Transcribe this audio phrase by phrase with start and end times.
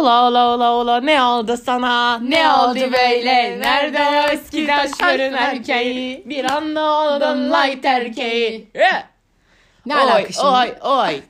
[0.00, 2.18] Ola ola ola ola ne oldu sana?
[2.18, 3.60] Ne oldu böyle?
[3.60, 6.22] Nerede o eski taşların erkeği?
[6.26, 8.70] Bir anda oldun light erkeği.
[9.86, 10.46] Ne oy, alaka şimdi?
[10.46, 11.20] Oy oy.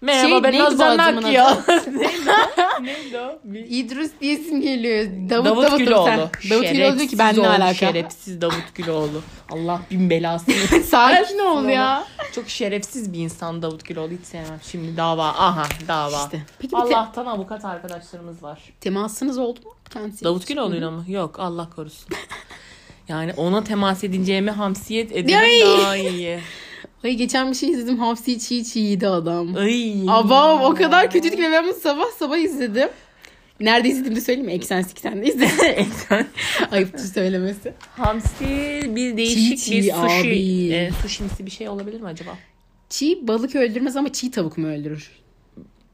[0.00, 1.42] Merhaba Şey, ben Akyo.
[1.44, 1.96] adı?
[1.96, 3.40] neydi o?
[3.52, 3.68] Neydi o?
[3.68, 5.06] İdris diye isim geliyor.
[5.30, 6.06] Davut, Davut, Davut, Güloğlu.
[6.06, 7.74] Davut, Davut Güloğlu diyor ki ben ne alaka?
[7.74, 9.22] Şerefsiz Davut Güloğlu.
[9.50, 10.54] Allah bin belasını.
[10.84, 12.04] Sakin ol ya.
[12.34, 14.60] Çok şerefsiz bir insan Davut Güloğlu hiç sevmem.
[14.70, 15.28] Şimdi dava.
[15.28, 16.24] Aha dava.
[16.24, 16.42] İşte.
[16.58, 18.58] Peki bir te- Allah'tan avukat arkadaşlarımız var.
[18.80, 20.24] temasınız oldu mu kendisi?
[20.24, 21.04] Davut Güloğlu'yla mı?
[21.08, 22.08] Yok Allah korusun.
[23.08, 25.78] Yani ona temas edeceğime hamsiyet ederim Ay.
[25.80, 26.40] daha iyi.
[27.04, 27.98] Ay geçen bir şey izledim.
[27.98, 29.54] Hamsi çiğ çiğ yedi adam.
[29.56, 30.04] Ay.
[30.08, 32.88] Abam o kadar kötüydü ki ben bunu sabah sabah izledim.
[33.60, 34.52] Nerede izledim de söyleyeyim mi?
[34.52, 35.86] Eksen Siksen'de izledim.
[36.70, 37.74] Ayıptır söylemesi.
[37.96, 38.44] Hamsi
[38.96, 40.20] bir değişik Çiğ bir çiğ sushi.
[40.28, 40.72] abi.
[40.72, 42.30] E, sushimsi bir şey olabilir mi acaba?
[42.88, 45.10] Çiğ balık öldürmez ama çiğ tavuk mu öldürür?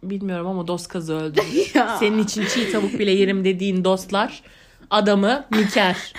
[0.03, 1.73] Bilmiyorum ama dost kazı öldürür.
[1.99, 4.43] Senin için çiğ tavuk bile yerim dediğin dostlar
[4.91, 6.13] adamı miker.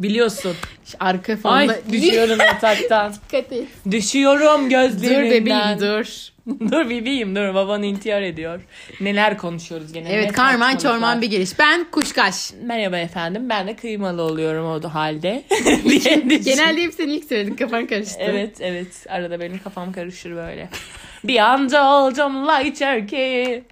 [0.00, 0.56] Biliyorsun.
[1.00, 1.92] Arka Ay fonda...
[1.92, 3.12] düşüyorum yataktan.
[3.28, 3.68] Dikkat et.
[3.90, 5.30] Düşüyorum Dur gözlerinden.
[5.30, 6.06] bebeğim dur.
[6.70, 8.60] dur bebeğim dur baban intihar ediyor.
[9.00, 10.08] Neler konuşuyoruz gene.
[10.08, 11.58] Evet ne karman çorman bir geliş.
[11.58, 12.52] Ben kuşkaş.
[12.62, 15.42] Merhaba efendim ben de kıymalı oluyorum o halde.
[15.88, 16.28] düşün.
[16.44, 18.18] Genelde hep sen ilk söyledin kafan karıştı.
[18.20, 20.68] Evet evet arada benim kafam karışır böyle.
[21.24, 23.64] Bir anda olacağım light erkeği.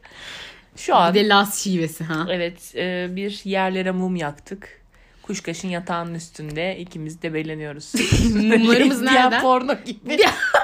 [0.77, 2.27] Şu an Bir de Las şivesi ha.
[2.30, 4.83] evet e, bir yerlere mum yaktık.
[5.27, 7.92] Kuşkaşın yatağının üstünde ikimiz de beleniyoruz.
[8.34, 9.42] Mumlarımız Diğer nereden?
[9.42, 10.17] porno gibi.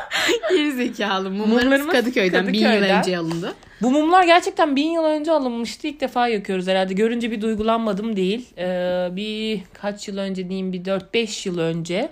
[0.50, 1.30] Geri zekalı.
[1.30, 2.98] Mumlarımız Mumlarımız Kadıköy'den, bin yıl Kadıköy'den.
[2.98, 3.54] önce alındı.
[3.82, 5.86] Bu mumlar gerçekten bin yıl önce alınmıştı.
[5.86, 6.94] İlk defa yakıyoruz herhalde.
[6.94, 8.48] Görünce bir duygulanmadım değil.
[8.58, 12.08] Ee, bir kaç yıl önce diyeyim bir 4-5 yıl önce.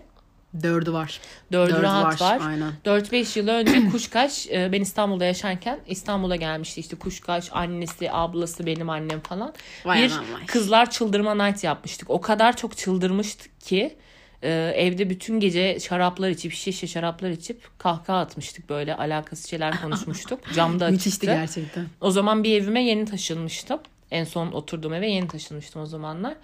[0.62, 1.20] Dördü var.
[1.52, 2.40] Dördü Dördü rahat var.
[2.46, 2.72] Aynen.
[2.84, 8.90] 4-5 yıl önce Kuşkaş e, ben İstanbul'da yaşarken İstanbul'a gelmişti işte Kuşkaş annesi ablası benim
[8.90, 9.54] annem falan.
[9.84, 10.46] Vay bir vay.
[10.46, 12.10] kızlar çıldırma night yapmıştık.
[12.10, 13.96] O kadar çok çıldırmıştık ki
[14.42, 20.40] e, evde bütün gece şaraplar içip şişe şaraplar içip kahkaha atmıştık böyle alakasız şeyler konuşmuştuk.
[20.54, 21.26] Camda Müthişti açıktı.
[21.26, 21.86] gerçekten.
[22.00, 23.80] O zaman bir evime yeni taşınmıştım.
[24.10, 26.34] En son oturduğum eve yeni taşınmıştım o zamanlar.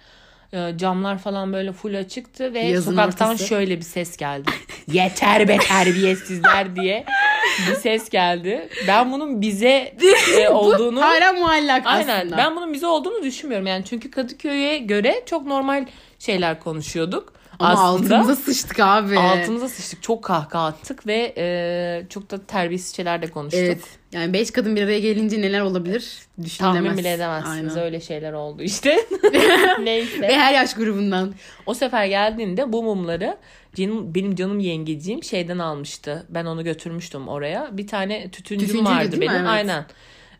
[0.53, 3.47] Ee, Camlar falan böyle full açıktı ve Yazın sokaktan ortası.
[3.47, 4.51] şöyle bir ses geldi.
[4.91, 7.05] Yeter be terbiyesizler diye
[7.69, 8.69] bir ses geldi.
[8.87, 9.95] Ben bunun bize
[10.39, 12.19] e, olduğunu Hala muallak Aynen.
[12.21, 12.37] aslında.
[12.37, 13.85] Ben bunun bize olduğunu düşünmüyorum yani.
[13.85, 15.85] Çünkü Kadıköy'e göre çok normal
[16.19, 17.33] şeyler konuşuyorduk.
[17.59, 19.19] Ama Aslında altımıza sıçtık abi.
[19.19, 20.03] altımıza sıçtık.
[20.03, 23.61] Çok kahkaha attık ve e, çok da terbiyesiz şeyler de konuştuk.
[23.63, 23.81] Evet.
[24.11, 26.83] Yani beş kadın bir araya gelince neler olabilir düşünülemez.
[26.83, 27.73] Tahmin bile edemezsiniz.
[27.75, 27.85] Aynen.
[27.85, 28.97] Öyle şeyler oldu işte.
[29.83, 30.21] Neyse.
[30.21, 31.33] Ve her yaş grubundan.
[31.65, 33.37] O sefer geldiğinde bu mumları
[33.75, 36.25] canım, benim canım yengeciğim şeyden almıştı.
[36.29, 37.77] Ben onu götürmüştüm oraya.
[37.77, 39.31] Bir tane tütüncüm Tütüncüydü vardı benim.
[39.33, 39.47] Evet.
[39.47, 39.85] Aynen.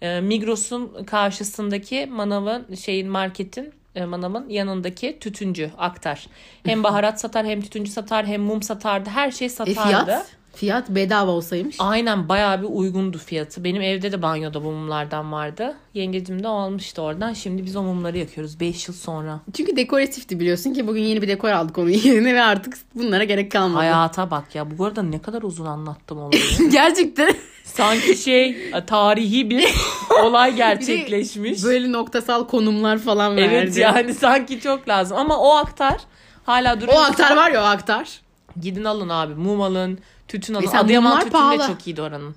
[0.02, 6.28] Ee, Migros'un karşısındaki manavın şeyin marketin e, manavın yanındaki tütüncü aktar.
[6.66, 9.10] Hem baharat satar hem tütüncü satar hem mum satardı.
[9.10, 9.82] Her şey E satardı.
[9.88, 10.28] fiyat?
[10.56, 11.76] Fiyat bedava olsaymış.
[11.80, 13.64] Aynen bayağı bir uygundu fiyatı.
[13.64, 15.76] Benim evde de banyoda bu mumlardan vardı.
[15.94, 17.34] Yengecim de almıştı oradan.
[17.34, 19.40] Şimdi biz o mumları yakıyoruz 5 yıl sonra.
[19.54, 23.52] Çünkü dekoratifti biliyorsun ki bugün yeni bir dekor aldık onun yerine ve artık bunlara gerek
[23.52, 23.78] kalmadı.
[23.78, 24.78] Hayata bak ya.
[24.78, 26.42] Bu arada ne kadar uzun anlattım olayı.
[26.72, 27.36] Gerçekten.
[27.64, 29.66] Sanki şey tarihi bir
[30.24, 31.64] olay gerçekleşmiş.
[31.64, 33.56] Böyle noktasal konumlar falan verdi.
[33.56, 35.18] evet yani sanki çok lazım.
[35.18, 35.98] Ama o aktar
[36.44, 36.98] hala duruyor.
[36.98, 38.22] O aktar var ya o aktar.
[38.62, 39.36] Gidin alın abi.
[39.36, 40.00] Mum alın.
[40.28, 40.66] Tütün alın.
[40.66, 41.68] Mesela Adıyaman mumlar tütün de pahalı.
[41.68, 42.36] çok iyiydi oranın.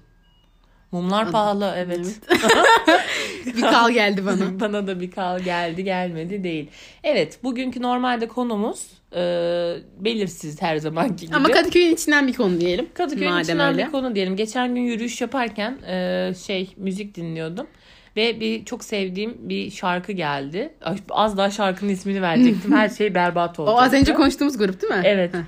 [0.92, 2.20] Mumlar pahalı evet.
[3.46, 4.60] bir kal geldi bana.
[4.60, 6.70] Bana da bir kal geldi gelmedi değil.
[7.04, 9.20] Evet bugünkü normalde konumuz e,
[9.98, 11.36] belirsiz her zamanki gibi.
[11.36, 12.88] Ama Kadıköy'ün içinden bir konu diyelim.
[12.94, 13.86] Kadıköy'ün Madem içinden öyle.
[13.86, 14.36] bir konu diyelim.
[14.36, 17.66] Geçen gün yürüyüş yaparken e, şey müzik dinliyordum.
[18.16, 20.74] Ve bir çok sevdiğim bir şarkı geldi.
[21.10, 22.72] Az daha şarkının ismini verecektim.
[22.76, 23.70] Her şey berbat oldu.
[23.70, 25.02] O az önce konuştuğumuz grup değil mi?
[25.04, 25.34] Evet.
[25.34, 25.38] Heh.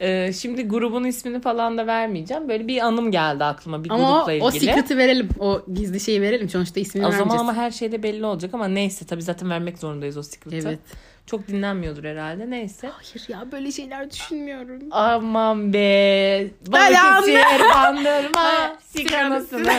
[0.00, 2.48] E, şimdi grubun ismini falan da vermeyeceğim.
[2.48, 4.66] Böyle bir anım geldi aklıma bir Ama o, grupla o ilgili.
[4.66, 5.28] secret'ı verelim.
[5.38, 6.48] O gizli şeyi verelim.
[6.48, 7.48] Sonuçta ismini o zaman vermeyeceğiz.
[7.48, 10.68] ama her şeyde belli olacak ama neyse tabii zaten vermek zorundayız o secret'ı.
[10.68, 10.78] Evet.
[11.26, 12.88] Çok dinlenmiyordur herhalde neyse.
[12.88, 14.82] Hayır ya böyle şeyler düşünmüyorum.
[14.90, 16.46] Aman be.
[16.66, 18.76] Balıkesir bandırma.
[18.82, 19.72] Sigamasını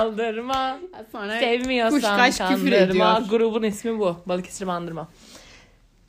[0.00, 0.78] aldırma.
[1.12, 3.22] Sonra Sevmiyorsan kandırma.
[3.30, 4.16] Grubun ismi bu.
[4.26, 5.08] Balıkesir bandırma.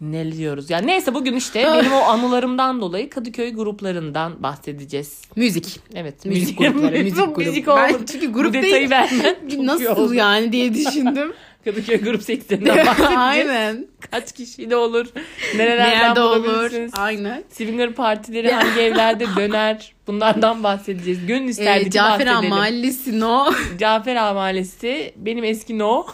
[0.02, 0.70] Ne diyoruz?
[0.70, 5.22] Yani neyse bugün işte benim o anılarımdan dolayı Kadıköy gruplarından bahsedeceğiz.
[5.36, 5.80] Müzik.
[5.96, 6.26] Evet.
[6.26, 7.40] Müzik grupları, müzik Bu grubu.
[7.40, 8.04] Müzik Ben oldu.
[8.12, 8.90] çünkü Bu grup detayı değil.
[8.90, 10.14] vermen Nasıl oldu.
[10.14, 11.34] yani diye düşündüm.
[11.66, 13.18] Kadıköy grup seksiyonundan bahsedeceğiz.
[13.18, 13.88] Aynen.
[14.12, 15.08] Kaç kişiyle olur?
[15.56, 16.72] Nerelerden Nerede olur?
[16.98, 17.44] Aynen.
[17.50, 19.94] Swinger partileri hangi evlerde döner?
[20.08, 21.26] Bunlardan bahsedeceğiz.
[21.26, 22.50] Gönül isterdi Ee, Cafer bahsedelim.
[22.50, 23.52] Mahallesi no.
[23.80, 26.06] Cafer Mahallesi benim eski no.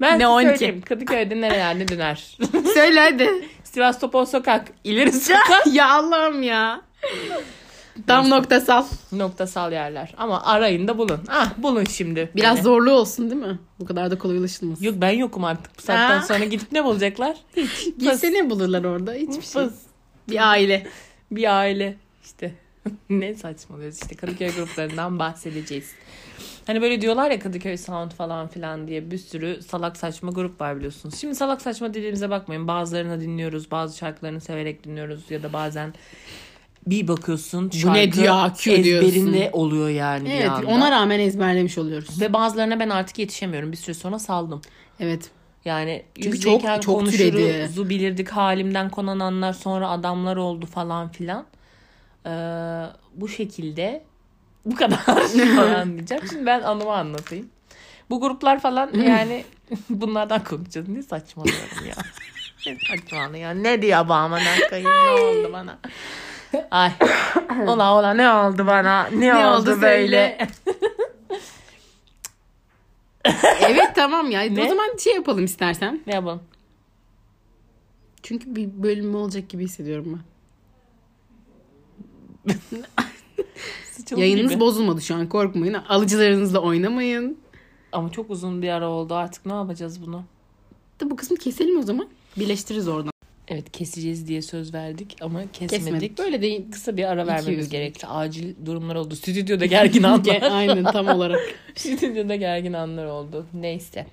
[0.00, 0.48] Ben Ne size 12?
[0.58, 0.82] söyleyeyim.
[0.82, 2.38] Kadıköy'de nerelerde döner?
[2.74, 3.30] Söyle hadi.
[3.64, 5.66] Sivas Topal Sokak, İleri Sokak.
[5.72, 6.80] ya Allah'ım ya.
[8.06, 8.84] Tam noktasal.
[9.12, 10.14] Noktasal yerler.
[10.16, 11.20] Ama arayın da bulun.
[11.28, 12.30] Ah bulun şimdi.
[12.36, 12.62] Biraz beni.
[12.64, 13.58] zorlu olsun değil mi?
[13.80, 14.84] Bu kadar da kolay ulaşılmasın.
[14.84, 15.78] Yok ben yokum artık.
[15.78, 16.22] Bu saatten Ha.
[16.26, 17.36] sonra gidip ne bulacaklar?
[17.56, 17.84] Hiç.
[17.98, 19.12] Gitse ne bulurlar orada?
[19.12, 19.62] Hiçbir şey.
[19.64, 19.74] Fıs.
[20.28, 20.86] Bir aile.
[21.30, 21.96] Bir aile.
[22.24, 22.54] İşte
[23.10, 25.90] ne saçmalıyoruz işte Kadıköy gruplarından bahsedeceğiz.
[26.66, 30.76] Hani böyle diyorlar ya Kadıköy Sound falan filan diye bir sürü salak saçma grup var
[30.76, 31.14] biliyorsunuz.
[31.20, 32.68] Şimdi salak saçma dediğimize bakmayın.
[32.68, 35.94] Bazılarını dinliyoruz, bazı şarkılarını severek dinliyoruz ya da bazen
[36.86, 39.08] bir bakıyorsun Bu ne diyor, akıyor diyorsun.
[39.08, 42.20] ezberinde oluyor yani Evet ona rağmen ezberlemiş oluyoruz.
[42.20, 43.72] Ve bazılarına ben artık yetişemiyorum.
[43.72, 44.60] Bir süre sonra saldım.
[45.00, 45.30] Evet.
[45.64, 47.88] Yani Çünkü çok- çok konuşuruz, türedi.
[47.88, 51.46] bilirdik halimden konan anlar sonra adamlar oldu falan filan.
[52.26, 52.30] Ee,
[53.14, 54.04] bu şekilde
[54.66, 54.96] bu kadar
[55.56, 56.24] falan diyeceğim.
[56.30, 57.50] Şimdi ben anımı anlatayım.
[58.10, 59.44] Bu gruplar falan yani
[59.90, 60.88] bunlardan konuşacağız.
[60.88, 61.94] Ne saçmalıyorum ya.
[62.66, 63.50] Ne saçmalıyorum ya.
[63.50, 65.78] Ne diyor bu amına koyayım ne oldu bana.
[66.70, 66.92] Ay.
[67.66, 69.04] Ola ola ne oldu bana?
[69.04, 70.38] Ne, Ne oldu, oldu böyle?
[73.60, 74.40] evet tamam ya.
[74.40, 74.64] Ne?
[74.64, 76.00] O zaman şey yapalım istersen.
[76.06, 76.42] ne yapalım?
[78.22, 80.22] Çünkü bir bölüm olacak gibi hissediyorum
[82.46, 82.54] ben.
[84.16, 84.60] Yayınınız gibi.
[84.60, 85.74] bozulmadı şu an korkmayın.
[85.74, 87.38] Alıcılarınızla oynamayın.
[87.92, 90.24] Ama çok uzun bir ara oldu artık ne yapacağız bunu?
[91.00, 92.08] Da bu kısmı keselim o zaman.
[92.36, 93.10] Birleştiririz oradan.
[93.48, 95.70] Evet keseceğiz diye söz verdik ama kesmedik.
[95.70, 96.18] Kesmedik.
[96.18, 96.62] Böyle değil.
[96.72, 98.06] Kısa bir ara vermemiz gerekti.
[98.06, 99.16] Acil durumlar oldu.
[99.16, 100.42] Stüdyoda gergin anlar.
[100.42, 101.40] Aynen tam olarak.
[101.74, 103.46] Stüdyoda gergin anlar oldu.
[103.54, 104.06] Neyse.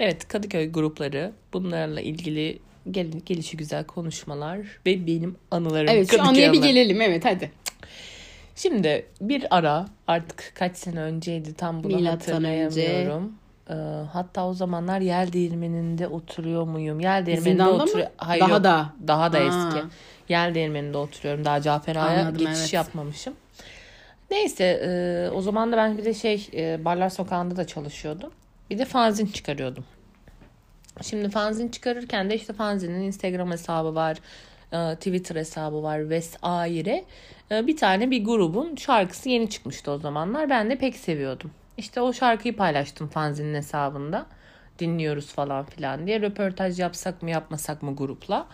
[0.00, 2.58] Evet Kadıköy grupları bunlarla ilgili
[2.90, 5.88] gel gelişi güzel konuşmalar ve benim anılarım.
[5.88, 7.00] Evet şu Kadıköy anıya bir gelelim.
[7.00, 7.50] Evet hadi.
[8.58, 13.32] Şimdi bir ara artık kaç sene önceydi tam bunu Milattan hatırlayamıyorum.
[13.70, 13.74] Ee,
[14.12, 17.00] hatta o zamanlar yel değirmeninde oturuyor muyum?
[17.00, 18.08] Yel değirmeninde oturuyor.
[18.16, 18.64] Hayır, Daha yok.
[18.64, 18.92] da.
[19.08, 19.42] Daha da Ha.
[19.42, 19.86] eski.
[20.28, 21.44] Yel değirmeninde oturuyorum.
[21.44, 22.72] Daha Cafer Ağa'ya Anladım, geçiş evet.
[22.72, 23.34] yapmamışım.
[24.30, 28.30] Neyse e, o zaman da ben bir de şey e, Barlar Sokağı'nda da çalışıyordum.
[28.70, 29.84] Bir de fanzin çıkarıyordum.
[31.02, 34.16] Şimdi fanzin çıkarırken de işte fanzinin Instagram hesabı var.
[34.72, 37.04] e, Twitter hesabı var vesaire.
[37.50, 40.50] E, Bir tane bir grubun şarkısı yeni çıkmıştı o zamanlar.
[40.50, 41.50] Ben de pek seviyordum.
[41.78, 44.26] İşte o şarkıyı paylaştım fanzinin hesabında.
[44.78, 46.20] Dinliyoruz falan filan diye.
[46.20, 48.46] Röportaj yapsak mı yapmasak mı grupla.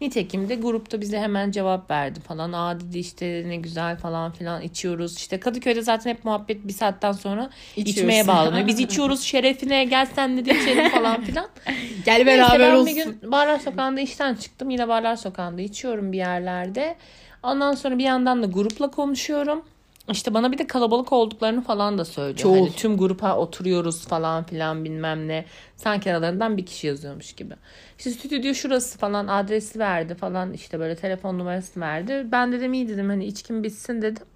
[0.00, 2.52] Nitekim de grupta bize hemen cevap verdi falan.
[2.52, 5.16] Aa dedi işte ne güzel falan filan içiyoruz.
[5.16, 7.90] İşte Kadıköy'de zaten hep muhabbet bir saatten sonra İçiyoruz.
[7.98, 8.66] içmeye bağlanıyor.
[8.66, 11.48] Biz içiyoruz şerefine gel sen de içelim falan filan.
[12.04, 12.86] Gel Neyse beraber ben olsun.
[12.86, 14.70] bir gün Barlar Sokağı'nda işten çıktım.
[14.70, 16.96] Yine Barlar Sokağı'nda içiyorum bir yerlerde.
[17.42, 19.62] Ondan sonra bir yandan da grupla konuşuyorum.
[20.10, 22.38] İşte bana bir de kalabalık olduklarını falan da söylüyor.
[22.38, 22.56] Çok.
[22.56, 25.44] Hani tüm grupa oturuyoruz falan filan bilmem ne.
[25.76, 27.54] Sanki aralarından bir kişi yazıyormuş gibi.
[27.98, 32.26] İşte stüdyo şurası falan adresi verdi falan işte böyle telefon numarası verdi.
[32.32, 34.26] Ben dedim iyi dedim hani içkim bitsin dedim.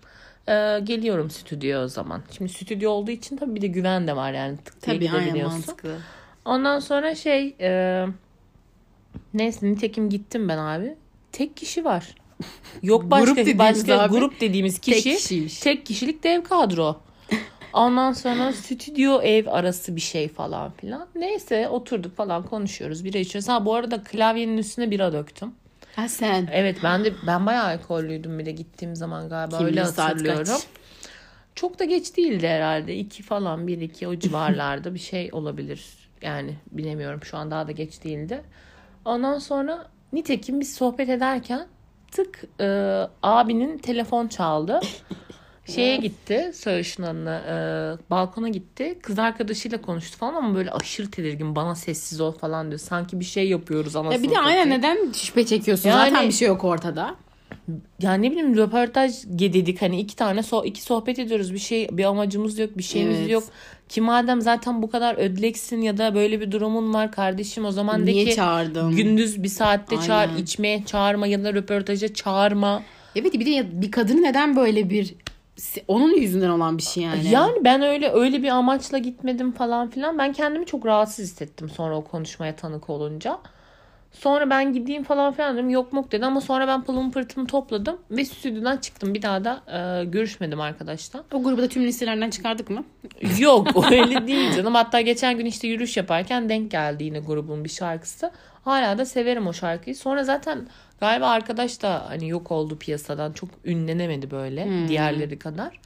[0.49, 2.23] Ee, geliyorum stüdyo o zaman.
[2.37, 4.57] Şimdi stüdyo olduğu için tabii bir de güven de var yani.
[4.57, 5.97] Tık Tabii aynen mantıklı.
[6.45, 8.07] Ondan sonra şey e,
[9.35, 10.97] neyse nitekim gittim ben abi.
[11.33, 12.15] Tek kişi var.
[12.83, 15.61] Yok başka Grup dediğimiz başka abi, grup dediğimiz tek kişi kişiymiş.
[15.61, 17.01] tek kişilik dev kadro.
[17.73, 21.09] Ondan sonra stüdyo ev arası bir şey falan filan.
[21.15, 23.05] Neyse oturduk falan konuşuyoruz.
[23.05, 23.49] Bira içiyoruz.
[23.49, 25.55] Ha bu arada klavyenin üstüne bira döktüm.
[25.97, 26.49] Ha sen.
[26.53, 30.45] Evet ben de ben bayağı alkollüydüm bir de gittiğim zaman galiba Kim öyle hatırlıyorum.
[30.45, 30.67] kaç?
[31.55, 32.97] Çok da geç değildi herhalde.
[32.97, 35.85] iki falan bir iki o civarlarda bir şey olabilir.
[36.23, 38.43] Yani bilemiyorum şu an daha da geç değildi.
[39.05, 41.67] Ondan sonra nitekim biz sohbet ederken
[42.14, 42.66] tık e,
[43.23, 44.80] abinin telefon çaldı.
[45.66, 47.54] Şeye gitti Söğüş'ün adına e,
[48.11, 48.99] balkona gitti.
[49.02, 52.80] Kız arkadaşıyla konuştu falan ama böyle aşırı tedirgin bana sessiz ol falan diyor.
[52.80, 55.88] Sanki bir şey yapıyoruz anasını Ya bir de aynen neden şüphe çekiyorsun?
[55.88, 57.14] Yani- Zaten bir şey yok ortada.
[58.00, 62.04] Ya ne bileyim röportaj dedik hani iki tane so iki sohbet ediyoruz bir şey bir
[62.04, 63.30] amacımız yok bir şeyimiz Evet.
[63.30, 63.44] yok.
[63.88, 68.06] Ki madem zaten bu kadar ödleksin ya da böyle bir durumun var kardeşim o zaman
[68.06, 68.96] de Niye ki çağırdın?
[68.96, 70.42] gündüz bir saatte çağır Aynen.
[70.42, 72.82] içmeye çağırma ya da röportaja çağırma.
[73.16, 75.14] Evet bir de bir kadını neden böyle bir
[75.88, 77.30] onun yüzünden olan bir şey yani.
[77.30, 80.18] Yani ben öyle öyle bir amaçla gitmedim falan filan.
[80.18, 83.38] Ben kendimi çok rahatsız hissettim sonra o konuşmaya tanık olunca.
[84.14, 85.71] Sonra ben gideyim falan filan dedim.
[85.71, 89.14] Yok mok dedi ama sonra ben pılımı pırtımı topladım ve stüdyodan çıktım.
[89.14, 91.25] Bir daha da e, görüşmedim arkadaşla.
[91.33, 92.85] O grubu da tüm listelerden çıkardık mı?
[93.38, 94.75] Yok öyle değil canım.
[94.75, 98.30] Hatta geçen gün işte yürüyüş yaparken denk geldi yine grubun bir şarkısı.
[98.64, 99.97] Hala da severim o şarkıyı.
[99.97, 100.66] Sonra zaten
[101.00, 103.33] galiba arkadaş da hani yok oldu piyasadan.
[103.33, 104.88] Çok ünlenemedi böyle Hmm.
[104.88, 105.80] diğerleri kadar.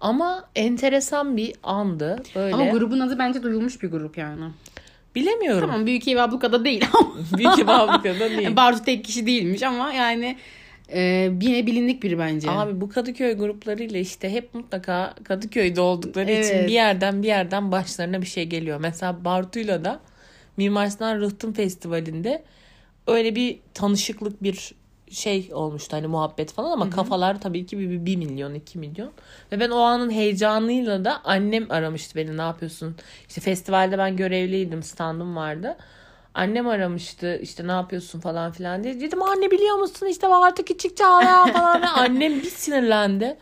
[0.00, 2.22] Ama enteresan bir andı.
[2.34, 4.44] Böyle Ama grubun adı bence duyulmuş bir grup yani.
[5.16, 5.60] Bilemiyorum.
[5.70, 7.14] Tamam Büyük Ev Abluka'da değil ama.
[7.38, 8.56] Büyük Ev Abluka'da değil.
[8.56, 10.36] Bartu tek kişi değilmiş ama yani
[10.88, 11.00] e,
[11.42, 12.50] yine bilindik biri bence.
[12.50, 16.68] Abi bu Kadıköy gruplarıyla işte hep mutlaka Kadıköy'de oldukları için Evet.
[16.68, 18.80] bir yerden bir yerden başlarına bir şey geliyor.
[18.80, 20.00] Mesela Bartu'yla da
[20.56, 22.42] Mimar Sinan Rıhtım Festivali'nde
[23.06, 24.72] öyle bir tanışıklık bir
[25.10, 29.10] şey olmuştu hani muhabbet falan ama kafalar tabii ki bir, bir milyon iki milyon
[29.52, 32.96] ve ben o anın heyecanıyla da annem aramıştı beni ne yapıyorsun
[33.28, 35.76] işte festivalde ben görevliydim standım vardı
[36.36, 39.00] Annem aramıştı işte ne yapıyorsun falan filan diye.
[39.00, 41.82] Dedim anne biliyor musun işte artık küçük çağlayan falan.
[41.94, 43.36] Annem bir sinirlendi.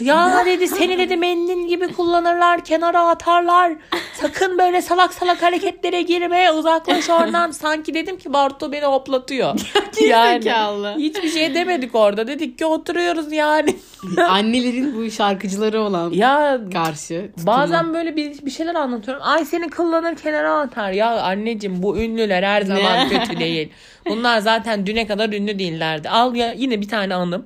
[0.00, 3.72] Ya dedi seni dedi mendil gibi kullanırlar kenara atarlar.
[4.14, 7.50] Sakın böyle salak salak hareketlere girme uzaklaş oradan.
[7.50, 9.54] Sanki dedim ki Bartu beni hoplatıyor.
[9.98, 10.94] Gerizekalı.
[10.98, 12.26] hiçbir şey demedik orada.
[12.26, 13.76] Dedik ki oturuyoruz yani.
[14.28, 17.30] Annelerin bu şarkıcıları olan ya karşı.
[17.36, 17.56] tutuma.
[17.56, 19.22] Bazen böyle bir, bir şeyler anlatıyorum.
[19.26, 20.92] Ay seni kullanır kenara atar.
[20.92, 23.72] Ya anneciğim bu ünlüler her zaman kötü değil.
[24.08, 26.08] Bunlar zaten düne kadar ünlü değillerdi.
[26.08, 27.44] Al ya yine bir tane anım.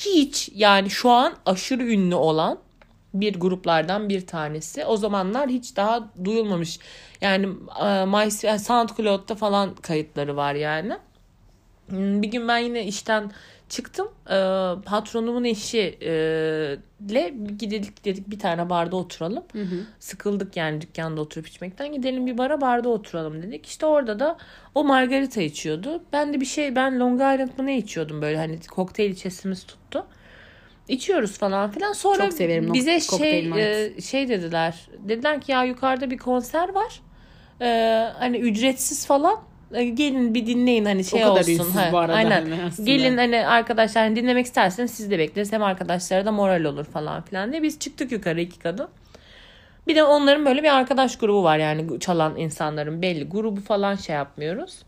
[0.00, 2.58] Hiç yani şu an aşırı ünlü olan
[3.14, 4.84] bir gruplardan bir tanesi.
[4.84, 6.78] O zamanlar hiç daha duyulmamış.
[7.20, 7.46] Yani
[7.82, 10.98] e, My SoundCloud'da falan kayıtları var yani.
[11.88, 13.32] Hmm, Bir gün ben yine işten
[13.70, 14.08] çıktım.
[14.26, 14.34] Ee,
[14.84, 16.12] patronumun eşi e,
[17.08, 19.44] ile gidelim dedik bir tane barda oturalım.
[19.98, 21.92] Sıkıldık yani dükkanda oturup içmekten.
[21.92, 23.66] Gidelim bir bara barda oturalım dedik.
[23.66, 24.36] İşte orada da
[24.74, 26.02] o margarita içiyordu.
[26.12, 30.06] Ben de bir şey ben Long Island mı ne içiyordum böyle hani kokteyl içesimiz tuttu.
[30.88, 31.92] İçiyoruz falan filan.
[31.92, 34.88] Sonra Çok severim bize şey e, şey dediler.
[34.98, 37.00] Dediler ki ya yukarıda bir konser var.
[37.60, 39.49] Ee, hani ücretsiz falan.
[39.70, 41.70] Gelin bir dinleyin hani şey kadar olsun.
[41.70, 42.50] Ha, bu arada Aynen.
[42.50, 42.90] hani aslında.
[42.90, 45.52] Gelin hani arkadaşlar hani dinlemek isterseniz siz de bekleriz.
[45.52, 47.62] Hem arkadaşlara da moral olur falan filan diye.
[47.62, 48.88] Biz çıktık yukarı iki kadın.
[49.86, 54.16] Bir de onların böyle bir arkadaş grubu var yani çalan insanların belli grubu falan şey
[54.16, 54.82] yapmıyoruz.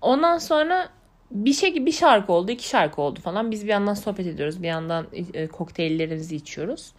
[0.00, 0.88] Ondan sonra
[1.30, 3.50] bir şey bir şarkı oldu, iki şarkı oldu falan.
[3.50, 6.92] Biz bir yandan sohbet ediyoruz, bir yandan e, kokteyllerimizi içiyoruz.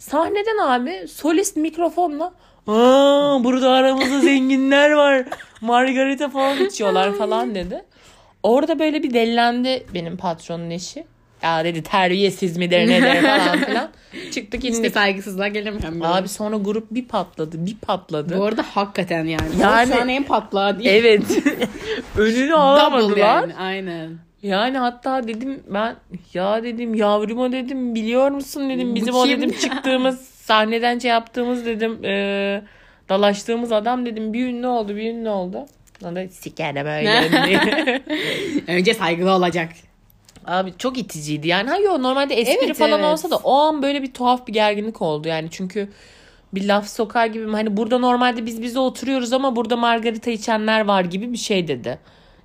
[0.00, 2.32] Sahneden abi solist mikrofonla
[2.66, 5.24] Aa, burada aramızda zenginler var.
[5.60, 7.84] Margarita falan içiyorlar falan dedi.
[8.42, 11.04] Orada böyle bir dellendi benim patronun eşi.
[11.42, 13.90] Ya dedi terbiyesiz midir nedir falan filan.
[14.32, 14.94] Çıktık İşte indik.
[14.94, 18.38] saygısızlığa gelemeyen bir Abi sonra grup bir patladı, bir patladı.
[18.38, 19.42] Bu arada hakikaten yani.
[19.60, 20.90] Yani- an en patlağı değil.
[20.90, 21.22] Evet.
[22.18, 23.18] Önünü alamadılar.
[23.18, 23.56] yani.
[23.56, 24.29] Aynen.
[24.42, 25.96] Yani hatta dedim ben
[26.34, 32.04] ya dedim yavruma dedim biliyor musun dedim bizim o dedim çıktığımız sahneden şey yaptığımız dedim
[32.04, 32.62] e,
[33.08, 35.66] dalaştığımız adam dedim bir ünlü oldu bir ünlü oldu.
[36.00, 38.02] Sonra sikerim öyle.
[38.78, 39.68] Önce saygılı olacak.
[40.46, 41.70] Abi çok iticiydi yani.
[41.70, 43.12] Hayır normalde espri Evet, falan evet.
[43.12, 45.48] olsa da o an böyle bir tuhaf bir gerginlik oldu yani.
[45.50, 45.88] Çünkü
[46.54, 51.04] bir laf sokar gibi hani burada normalde biz bize oturuyoruz ama burada margarita içenler var
[51.04, 51.98] gibi bir şey dedi.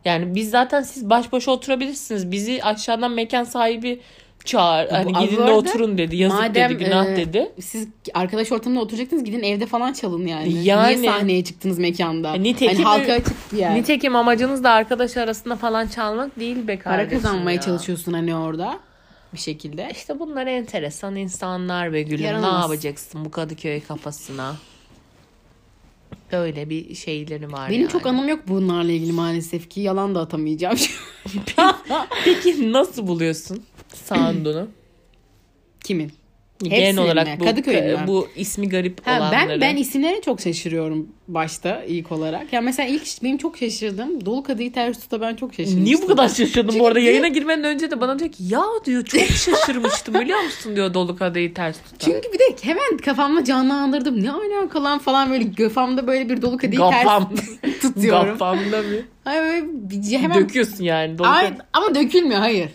[0.05, 2.31] Yani biz zaten siz baş başa oturabilirsiniz.
[2.31, 4.00] Bizi aşağıdan mekan sahibi
[4.45, 4.89] çağır.
[4.89, 6.15] Hani Bu- gidin de oturun dedi.
[6.15, 7.51] Yazık Madem, dedi, günah e, dedi.
[7.62, 10.63] Siz arkadaş ortamında oturacaksınız gidin evde falan çalın yani.
[10.63, 12.35] Yani- Niye sahneye çıktınız mekanda?
[12.35, 13.75] E, nitekim- hani halka açık bir yer.
[13.75, 17.62] Nitekim amacınız da arkadaş arasında falan çalmak değil be Para kardeşim kazanmaya ya.
[17.62, 18.79] çalışıyorsun hani orada
[19.33, 19.89] bir şekilde.
[19.91, 22.21] İşte bunlar enteresan insanlar be gülüm.
[22.24, 22.62] Ne Yaramaz.
[22.71, 24.55] yapacaksın bu Kadıköy kafasına?
[26.32, 27.91] Böyle bir şeyleri var Benim yani.
[27.91, 29.82] çok anım yok bunlarla ilgili maalesef ki.
[29.82, 30.77] Yalan da atamayacağım.
[32.25, 33.63] Peki nasıl buluyorsun
[33.94, 34.67] Sound'unu?
[35.84, 36.12] Kimin?
[36.63, 37.35] Genel Hepsini olarak mi?
[37.39, 38.00] bu, Kadıköy'ün mü?
[38.07, 39.50] bu ismi garip Ha, olanları.
[39.50, 42.53] ben ben isimlere çok şaşırıyorum başta ilk olarak.
[42.53, 44.25] Ya mesela ilk benim çok şaşırdım.
[44.25, 45.85] Dolu Kadı'yı ters tuta ben çok şaşırmıştım.
[45.85, 47.00] Niye bu kadar şaşırdın bu arada?
[47.00, 50.93] Çünkü- Yayına girmeden önce de bana diyor ki ya diyor çok şaşırmıştım biliyor musun diyor
[50.93, 51.97] dolu kadehi ters tutan.
[52.12, 54.24] Çünkü bir de hemen kafamda canlandırdım.
[54.24, 57.29] Ne alaka lan falan böyle kafamda böyle bir dolu kadehi Gafam.
[57.35, 58.29] ters tutuyorum.
[58.38, 59.05] Kafamda bir.
[59.25, 62.69] Ay böyle hemen Döküyorsun yani dolu Ay, ama dökülmüyor hayır.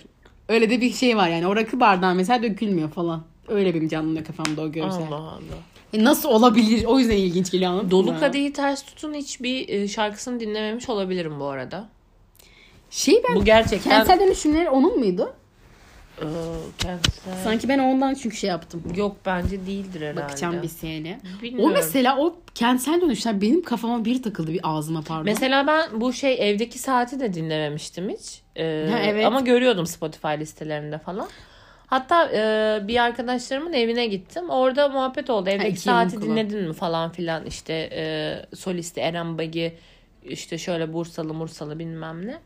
[0.49, 1.47] Öyle de bir şey var yani.
[1.47, 3.30] O rakı bardağın mesela dökülmüyor falan.
[3.51, 5.07] Öyle benim canlanıyor kafamda o görsel.
[5.09, 5.59] Allah Allah.
[5.93, 6.85] E nasıl olabilir?
[6.85, 8.21] O yüzden ilginç geliyor anladın Dolu mı?
[8.21, 11.89] kadehi ters tutun hiçbir e, şarkısını dinlememiş olabilirim bu arada.
[12.91, 15.35] Şey ben Bu gerçekten kentsel dönüşümleri onun muydu?
[16.23, 16.25] Ee,
[16.79, 17.45] kentsel.
[17.45, 18.83] Sanki ben ondan çünkü şey yaptım.
[18.97, 20.23] Yok bence değildir herhalde.
[20.23, 21.21] Bakacağım bir sene.
[21.59, 25.25] O mesela o kentsel dönüşler benim kafama bir takıldı bir ağzıma pardon.
[25.25, 28.41] Mesela ben bu şey evdeki saati de dinlememiştim hiç.
[28.57, 29.27] Ee, Ha, evet.
[29.27, 31.29] Ama görüyordum Spotify listelerinde falan.
[31.91, 34.51] Hatta e, bir arkadaşlarımın evine gittim.
[34.51, 35.51] Orada muhabbet oldu.
[35.51, 36.31] Evdeki iki saati kulağı.
[36.31, 37.47] dinledin mi falan filan.
[37.47, 39.77] İşte e, solisti Eren Bagi
[40.25, 42.39] işte şöyle Bursalı Mursalı bilmem ne.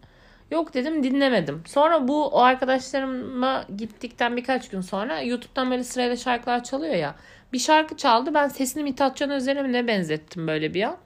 [0.51, 1.63] Yok dedim dinlemedim.
[1.67, 7.15] Sonra bu o arkadaşlarıma gittikten birkaç gün sonra YouTube'dan böyle sırayla şarkılar çalıyor ya.
[7.53, 8.35] Bir şarkı çaldı.
[8.35, 10.97] Ben sesini Mithat Can Özer'e mi ne benzettim böyle bir an.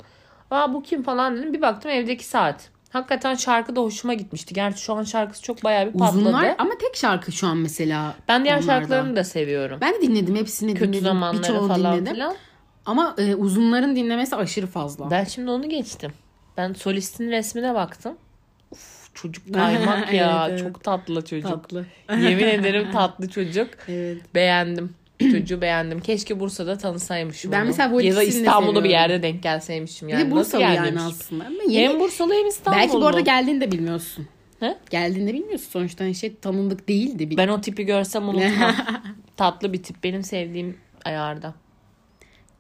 [0.51, 1.53] Aa bu kim falan dedim.
[1.53, 2.71] Bir baktım evdeki saat.
[2.91, 4.55] Hakikaten şarkı da hoşuma gitmişti.
[4.55, 6.19] Gerçi şu an şarkısı çok bayağı bir patladı.
[6.21, 8.15] Uzunlar ama tek şarkı şu an mesela.
[8.29, 8.67] Ben diğer onlarda.
[8.73, 9.79] şarkılarını da seviyorum.
[9.81, 11.05] Ben de dinledim hepsini Kötü dinledim.
[11.05, 12.15] zamanları falan dinledim.
[12.15, 12.35] filan.
[12.87, 15.11] Ama e, uzunların dinlemesi aşırı fazla.
[15.11, 16.13] Ben şimdi onu geçtim.
[16.57, 18.17] Ben solistin resmine baktım.
[18.71, 20.47] Uf, çocuk kaymak ya.
[20.49, 20.73] Evet, evet.
[20.73, 21.51] Çok tatlı çocuk.
[21.51, 21.87] Tatlı.
[22.11, 23.69] Yemin ederim tatlı çocuk.
[23.89, 24.35] Evet.
[24.35, 24.95] Beğendim.
[25.21, 26.01] Çocuğu beğendim.
[26.01, 27.67] Keşke Bursa'da tanısaymışım Ben onu.
[27.67, 30.21] mesela bu Ya da de İstanbul'da bir yerde denk gelseymişim Bir yani.
[30.31, 31.03] de Nasıl Bursalı yani gelmemiş?
[31.07, 31.45] aslında.
[31.45, 32.81] Ama yeni- Hem Bursalı hem İstanbullu.
[32.83, 34.27] Belki bu arada geldiğini de bilmiyorsun.
[34.61, 34.79] He?
[34.91, 35.71] Geldiğinde bilmiyorsun.
[35.71, 37.31] Sonuçta hani şey tanındık değildi.
[37.31, 37.37] Bir...
[37.37, 38.75] Ben o tipi görsem unutmam.
[39.37, 40.05] tatlı bir tip.
[40.05, 41.55] Benim sevdiğim ayarda.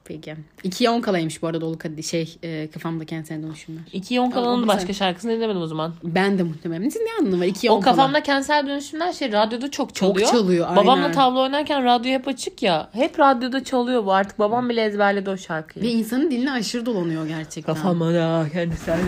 [0.08, 0.34] Peki.
[0.64, 3.82] 2'ye 10 kalaymış bu arada dolu kadı şey e, kafamda kentsel dönüşümler.
[3.94, 5.94] 2'ye 10 o kalanın başka şarkısını dinlemedim o zaman.
[6.04, 6.88] Ben de muhtemelen.
[6.88, 7.46] Sizin ne anlamı var?
[7.46, 10.30] 2'ye 10 O kafamda kentsel dönüşümler şey radyoda çok çalıyor.
[10.30, 10.84] çalıyor, aynen.
[10.84, 12.88] Babamla tavla oynarken radyo hep açık ya.
[12.92, 14.38] Hep radyoda çalıyor bu artık.
[14.38, 15.84] Babam bile ezberledi o şarkıyı.
[15.84, 17.74] Ve insanın diline aşırı dolanıyor gerçekten.
[17.74, 18.98] Kafama da kentsel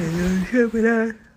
[0.52, 1.29] dönüşümler.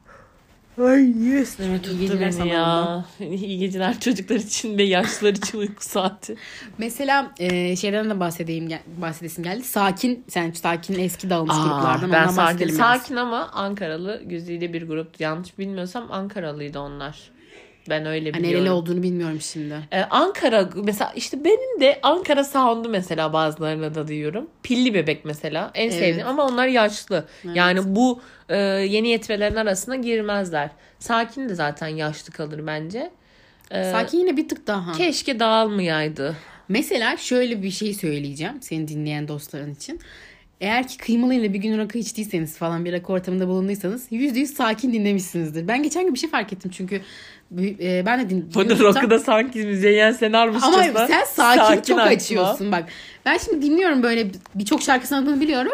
[0.82, 1.58] Ay yes.
[1.60, 3.06] Evet, iyi geceler beni sana ya.
[3.20, 6.36] İyi geceler çocuklar için ve yaşlılar için uyku saati.
[6.78, 9.64] Mesela e, şeyden de bahsedeyim gel- bahsedesim geldi.
[9.64, 12.12] Sakin, sen sakin eski dağılmış gruplardan.
[12.12, 15.20] ben ondan sakin, sakin ama Ankaralı güzide bir grup.
[15.20, 17.33] Yanlış bilmiyorsam Ankaralıydı onlar.
[17.90, 18.60] Ben öyle Hani biliyorum.
[18.66, 19.76] nereli olduğunu bilmiyorum şimdi.
[19.92, 24.48] Ee, Ankara mesela işte benim de Ankara sound'u mesela bazılarına da duyuyorum.
[24.64, 25.94] Pilli bebek mesela en Evet.
[25.94, 27.26] sevdiğim ama onlar yaşlı.
[27.54, 30.70] Yani bu e, yeni yetmelerin arasına girmezler.
[31.00, 33.12] Sakin de zaten yaşlı kalır bence.
[33.72, 34.92] Ee, Sakin yine bir tık daha.
[34.92, 36.36] Keşke dağılmayaydı.
[36.70, 40.00] Mesela şöyle bir şey söyleyeceğim seni dinleyen dostların için.
[40.64, 44.94] Eğer ki kıymalıyla bir gün rakı içtiyseniz falan bir rakı ortamında bulunduysanız yüzde yüz sakin
[44.94, 45.68] dinlemişsinizdir.
[45.68, 47.02] Ben geçen gün bir şey fark ettim çünkü
[47.60, 50.84] e, ben de din- Bu da YouTube'dan- Rock'ı sanki Müzeyyen Senar'mışçasına.
[50.84, 52.02] Ama sen sakin, çok açma.
[52.02, 52.86] açıyorsun bak.
[53.26, 55.74] Ben şimdi dinliyorum böyle birçok şarkısının adını biliyorum.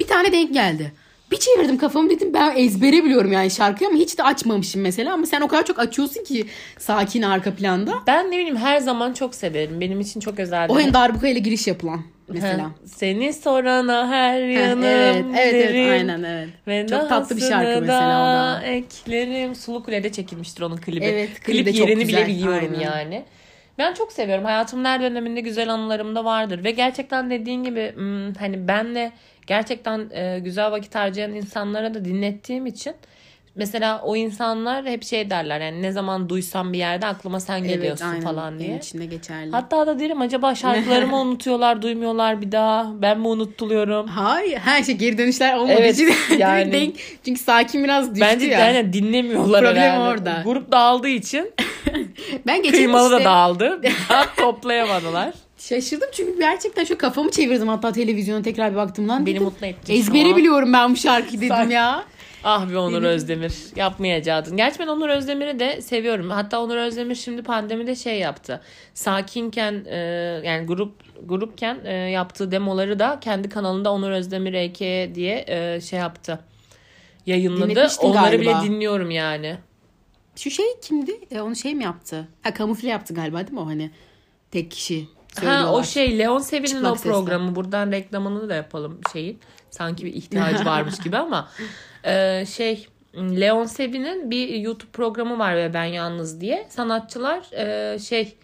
[0.00, 0.92] Bir tane denk geldi.
[1.30, 5.12] Bir çevirdim kafamı dedim ben ezbere biliyorum yani şarkıyı ama hiç de açmamışım mesela.
[5.12, 6.46] Ama sen o kadar çok açıyorsun ki
[6.78, 7.94] sakin arka planda.
[8.06, 9.80] Ben ne bileyim her zaman çok severim.
[9.80, 10.70] Benim için çok özel.
[10.70, 12.64] O hani darbuka ile giriş yapılan mesela.
[12.64, 15.90] Ha, Seni sorana her yanım evet, evet, evet, derim.
[15.90, 16.48] aynen evet.
[16.66, 19.54] Ve Çok tatlı bir şarkı mesela o da eklerim.
[19.54, 21.04] Sulu Kule'de çekilmiştir onun klibi.
[21.04, 22.80] Evet, klibi Klip de çok yerini güzel, bile biliyorum aynen.
[22.80, 23.24] yani.
[23.78, 24.44] Ben çok seviyorum.
[24.44, 26.64] Hayatımın her döneminde güzel anılarım da vardır.
[26.64, 29.12] Ve gerçekten dediğin gibi hmm, hani benle
[29.46, 32.94] gerçekten e, güzel vakit harcayan insanlara da dinlettiğim için
[33.56, 38.06] mesela o insanlar hep şey derler yani ne zaman duysam bir yerde aklıma sen geliyorsun
[38.06, 38.20] aynen.
[38.20, 38.78] falan Benim diye.
[38.78, 39.50] için de geçerli.
[39.50, 42.86] Hatta da derim acaba şarkılarımı unutuyorlar, duymuyorlar bir daha.
[43.02, 44.06] Ben mi unuttuluyorum?
[44.08, 48.46] Hayır her şey geri dönüşler olmadığı Evet, için yani- denk, çünkü sakin biraz düştü Bence
[48.46, 48.58] ya.
[48.72, 50.08] yani dinlemiyorlar Problem herhalde.
[50.10, 50.42] orada.
[50.44, 51.52] Grup dağıldığı için
[52.46, 53.80] ben geçen kıymalı da işte dağıldı.
[54.08, 55.32] Daha toplayamadılar.
[55.58, 59.44] şaşırdım çünkü gerçekten şu kafamı çevirdim hatta televizyona tekrar bir baktım lan Beni dedim.
[59.44, 62.04] mutlu ettin Ezbere biliyorum ben bu şarkıyı dedim ya.
[62.48, 63.54] Ah bir Onur Özdemir.
[63.76, 64.56] Yapmayacaktın.
[64.56, 66.30] Gerçi ben Onur Özdemir'i de seviyorum.
[66.30, 68.60] Hatta Onur Özdemir şimdi pandemide şey yaptı.
[68.94, 69.96] Sakinken e,
[70.44, 70.92] yani grup
[71.28, 74.78] grupken e, yaptığı demoları da kendi kanalında Onur Özdemir EK
[75.14, 76.40] diye e, şey yaptı.
[77.26, 77.88] Yayınladı.
[78.00, 78.40] Onları galiba.
[78.40, 79.56] bile dinliyorum yani.
[80.36, 81.20] Şu şey kimdi?
[81.30, 82.28] E, onu şey mi yaptı?
[82.42, 83.90] Ha kamufle yaptı galiba değil mi o hani?
[84.50, 85.08] Tek kişi
[85.44, 87.10] Ha o şey Leon Sevin'in o sesle.
[87.10, 87.54] programı.
[87.54, 89.38] Buradan reklamını da yapalım şeyin.
[89.70, 91.48] Sanki bir ihtiyacı varmış gibi ama
[92.04, 96.66] e, şey Leon Sevin'in bir YouTube programı var ve ben yalnız diye.
[96.68, 98.34] Sanatçılar e, şey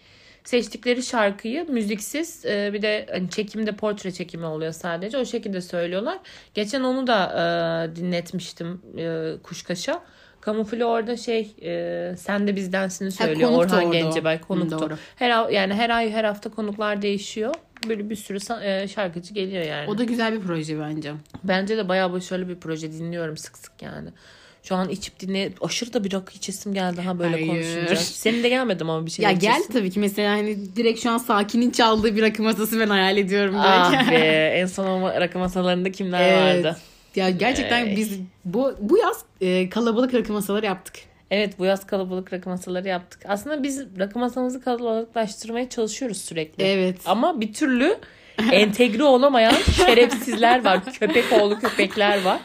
[0.43, 5.17] seçtikleri şarkıyı müziksiz e, bir de hani çekimde portre çekimi oluyor sadece.
[5.17, 6.17] O şekilde söylüyorlar.
[6.53, 7.25] Geçen onu da
[7.91, 10.03] e, dinletmiştim e, Kuşkaş'a.
[10.41, 13.97] Kamufle orada şey e, sen de bizdensini söylüyor konuktu Orhan orada.
[13.99, 14.79] Gencebay konuktu.
[14.79, 14.97] doğru.
[15.15, 17.55] Her ha- yani her ay her hafta konuklar değişiyor.
[17.89, 19.89] Böyle bir sürü e, şarkıcı geliyor yani.
[19.89, 21.13] O da güzel bir proje bence.
[21.43, 24.09] Bence de bayağı başarılı bir proje dinliyorum sık sık yani.
[24.63, 27.47] Şu an içip dinle aşırı da bir rakı içesim geldi ha böyle Hayır.
[27.47, 27.95] konuşunca.
[27.95, 31.17] Senin de gelmedi ama bir şey Ya gel tabii ki mesela hani direkt şu an
[31.17, 33.55] Sakin'in çaldığı bir rakı masası ben hayal ediyorum.
[33.57, 34.15] Ah be
[34.55, 36.65] en son o rakı masalarında kimler Evet.
[36.65, 36.77] vardı?
[37.15, 37.95] Ya gerçekten Ey.
[37.95, 40.95] biz bu bu yaz e, kalabalık rakı masaları yaptık.
[41.35, 43.21] Evet bu yaz kalabalık rakı masaları yaptık.
[43.27, 46.63] Aslında biz rakı masamızı kalabalıklaştırmaya çalışıyoruz sürekli.
[46.63, 46.97] Evet.
[47.05, 47.97] Ama bir türlü
[48.51, 49.53] entegre olamayan
[49.85, 50.93] şerefsizler var.
[50.93, 52.39] Köpek oğlu köpekler var.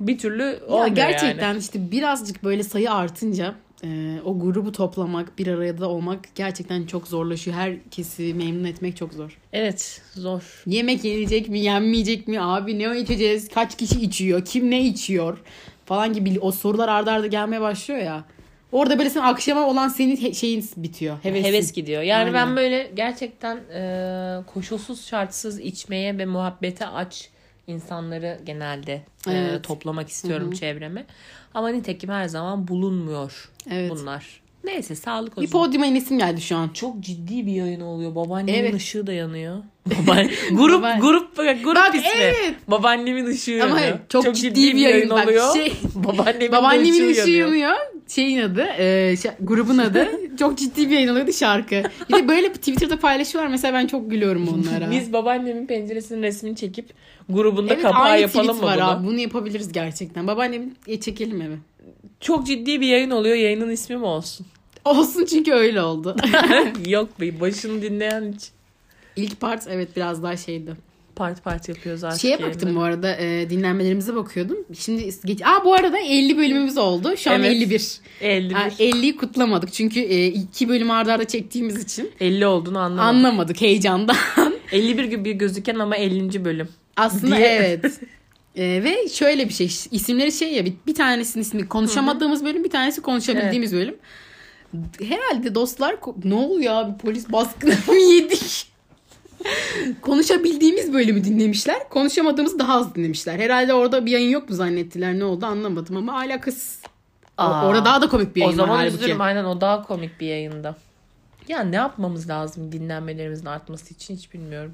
[0.00, 1.58] Bir türlü Ya olmuyor gerçekten yani.
[1.58, 7.56] işte birazcık böyle sayı artınca e, o grubu toplamak, bir arada olmak gerçekten çok zorlaşıyor.
[7.56, 9.38] Herkesi memnun etmek çok zor.
[9.52, 10.62] Evet zor.
[10.66, 12.40] Yemek yenecek mi, yenmeyecek mi?
[12.40, 13.48] Abi ne içeceğiz?
[13.48, 14.44] Kaç kişi içiyor?
[14.44, 15.38] Kim ne içiyor?
[15.86, 18.24] Falan gibi o sorular ardarda arda gelmeye başlıyor ya.
[18.72, 21.16] Orada böyle sen akşama olan senin şeyin bitiyor.
[21.22, 21.44] Hevesin.
[21.48, 22.02] Heves gidiyor.
[22.02, 22.34] Yani Aynen.
[22.34, 27.28] ben böyle gerçekten e, koşulsuz şartsız içmeye ve muhabbete aç
[27.66, 28.92] insanları genelde
[29.28, 29.64] e, Evet.
[29.64, 31.06] toplamak istiyorum çevreme.
[31.54, 33.90] Ama nitekim her zaman bulunmuyor Evet.
[33.90, 34.42] bunlar.
[34.64, 35.52] Neyse sağlık Bir olsun.
[35.52, 36.68] podyuma inesim geldi şu an.
[36.68, 38.14] Çok ciddi bir yayın oluyor.
[38.14, 38.74] Babaannemin Evet.
[38.74, 39.56] ışığı da yanıyor.
[40.02, 42.08] Babaanne, grup Baba- grup grup Bak, ismi.
[42.14, 42.54] evet.
[42.68, 43.98] Babaannemin ışığı Ama yanıyor.
[44.08, 45.10] çok ciddi bir yayın.
[45.10, 47.72] Bak, şey- Babaannemin, Babaannemin de ışığı yanıyor.
[48.08, 50.08] Şeyin adı, e, şey- grubun adı.
[50.38, 51.82] çok ciddi bir yayın oluyordu şarkı.
[52.08, 53.50] Bir de böyle Twitter'da paylaşıyorlar.
[53.50, 54.90] Mesela ben çok gülüyorum onlara.
[54.90, 56.88] Biz babaannemin penceresinin resmini çekip
[57.28, 58.90] grubunda evet, kapağı yapalım mı var bunu?
[58.90, 59.06] abi.
[59.06, 60.26] Bunu yapabiliriz gerçekten.
[60.26, 61.54] Babaannemin e, çekelim eve.
[62.20, 63.36] Çok ciddi bir yayın oluyor.
[63.36, 64.46] Yayının ismi mi olsun?
[64.84, 66.16] Olsun çünkü öyle oldu.
[66.86, 68.42] Yok be başını dinleyen hiç
[69.16, 70.76] İlk part evet biraz daha şeydi.
[71.16, 72.20] part part yapıyoruz artık.
[72.20, 74.56] Şeye baktım bu arada e, dinlenmelerimize bakıyordum.
[74.78, 75.42] Şimdi geç...
[75.42, 77.16] Aa bu arada 50 bölümümüz oldu.
[77.16, 77.52] Şu an Evet.
[77.52, 78.00] 51.
[78.20, 78.54] 51.
[78.54, 83.16] Ha, 50'yi kutlamadık çünkü e, iki bölüm arda arda çektiğimiz için 50 olduğunu anlamadım.
[83.16, 84.16] anlamadık heyecandan.
[84.72, 86.44] 51 gibi gözüken ama 50.
[86.44, 86.68] bölüm.
[86.96, 87.48] Aslında Diye.
[87.48, 87.84] evet.
[88.56, 92.70] E, ve şöyle bir şey isimleri şey ya bir, bir tanesinin ismi konuşamadığımız bölüm bir
[92.70, 93.94] tanesi konuşabildiğimiz bölüm.
[95.02, 98.71] Herhalde dostlar ne oluyor abi polis baskını mı yedik?
[100.00, 101.88] Konuşabildiğimiz bölümü dinlemişler.
[101.88, 103.38] Konuşamadığımız daha az dinlemişler.
[103.38, 106.78] Herhalde orada bir yayın yok mu zannettiler ne oldu anlamadım ama alakasız.
[107.38, 107.66] O- Aa.
[107.66, 108.96] orada daha da komik bir O yayın var zaman halbuki.
[108.96, 110.76] üzülürüm aynen o daha komik bir yayında.
[111.48, 114.72] Ya ne yapmamız lazım dinlenmelerimizin artması için hiç bilmiyorum.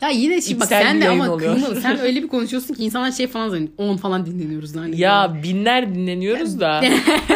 [0.00, 1.54] Ya yine şimdi bak sen de ama oluyor.
[1.54, 1.80] kıymalı.
[1.80, 3.72] Sen öyle bir konuşuyorsun ki insanlar şey falan zannediyor.
[3.78, 4.98] 10 falan dinleniyoruz zannediyor.
[4.98, 6.80] Ya binler dinleniyoruz da.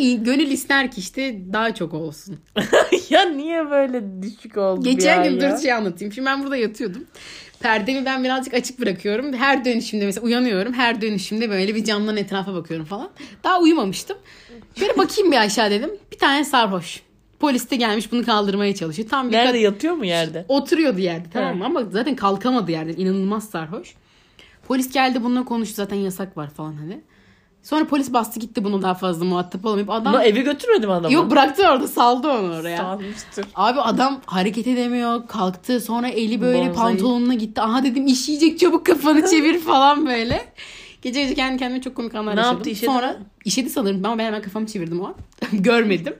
[0.00, 2.38] Gönül ister ki işte daha çok olsun.
[3.10, 6.12] ya niye böyle düşük oldu Geçen gün dur şey anlatayım.
[6.12, 7.04] Şimdi ben burada yatıyordum.
[7.60, 9.32] Perdemi ben birazcık açık bırakıyorum.
[9.32, 10.72] Her dönüşümde mesela uyanıyorum.
[10.72, 13.10] Her dönüşümde böyle bir camdan etrafa bakıyorum falan.
[13.44, 14.16] Daha uyumamıştım.
[14.74, 15.90] Şöyle bakayım bir aşağı dedim.
[16.12, 17.02] Bir tane sarhoş.
[17.40, 19.08] Polis de gelmiş bunu kaldırmaya çalışıyor.
[19.08, 20.44] Tam bir Nerede kad- yatıyor mu yerde?
[20.48, 21.64] Oturuyordu yerde tamam mı?
[21.64, 22.94] Ama zaten kalkamadı yerden.
[22.96, 23.94] İnanılmaz sarhoş.
[24.68, 25.74] Polis geldi bununla konuştu.
[25.74, 27.00] Zaten yasak var falan hani.
[27.62, 30.06] Sonra polis bastı gitti bunu daha fazla muhatap olamayıp adam...
[30.14, 31.14] Ama evi götürmedim adamı.
[31.14, 32.76] Yok bıraktı orada saldı onu oraya.
[32.76, 33.46] Sanmıştır.
[33.54, 35.26] Abi adam hareket edemiyor.
[35.26, 36.74] Kalktı sonra eli böyle Bonzai.
[36.74, 37.60] pantolonuna gitti.
[37.60, 40.52] Aha dedim iş yiyecek çabuk kafanı çevir falan böyle.
[41.02, 42.56] Gece gece kendi kendime çok komik anlar Ne yaşadım.
[42.56, 45.14] yaptı, işedi Sonra işedi sanırım ama ben hemen kafamı çevirdim o an.
[45.52, 46.14] Görmedim.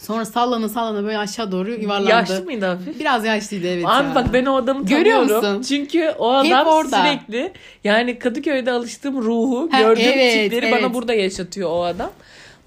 [0.00, 2.10] Sonra sallana sallana böyle aşağı doğru yuvarlandı.
[2.10, 3.00] Yaşlı mıydı hafif?
[3.00, 4.14] Biraz yaşlıydı evet Abi ya.
[4.14, 5.48] bak ben o adamı Görüyor tanıyorum.
[5.48, 5.62] musun?
[5.62, 7.02] Çünkü o adam orada.
[7.02, 7.52] sürekli
[7.84, 10.82] yani Kadıköy'de alıştığım ruhu Ha, gördüğüm evet, tipleri evet.
[10.82, 12.10] bana burada yaşatıyor o adam.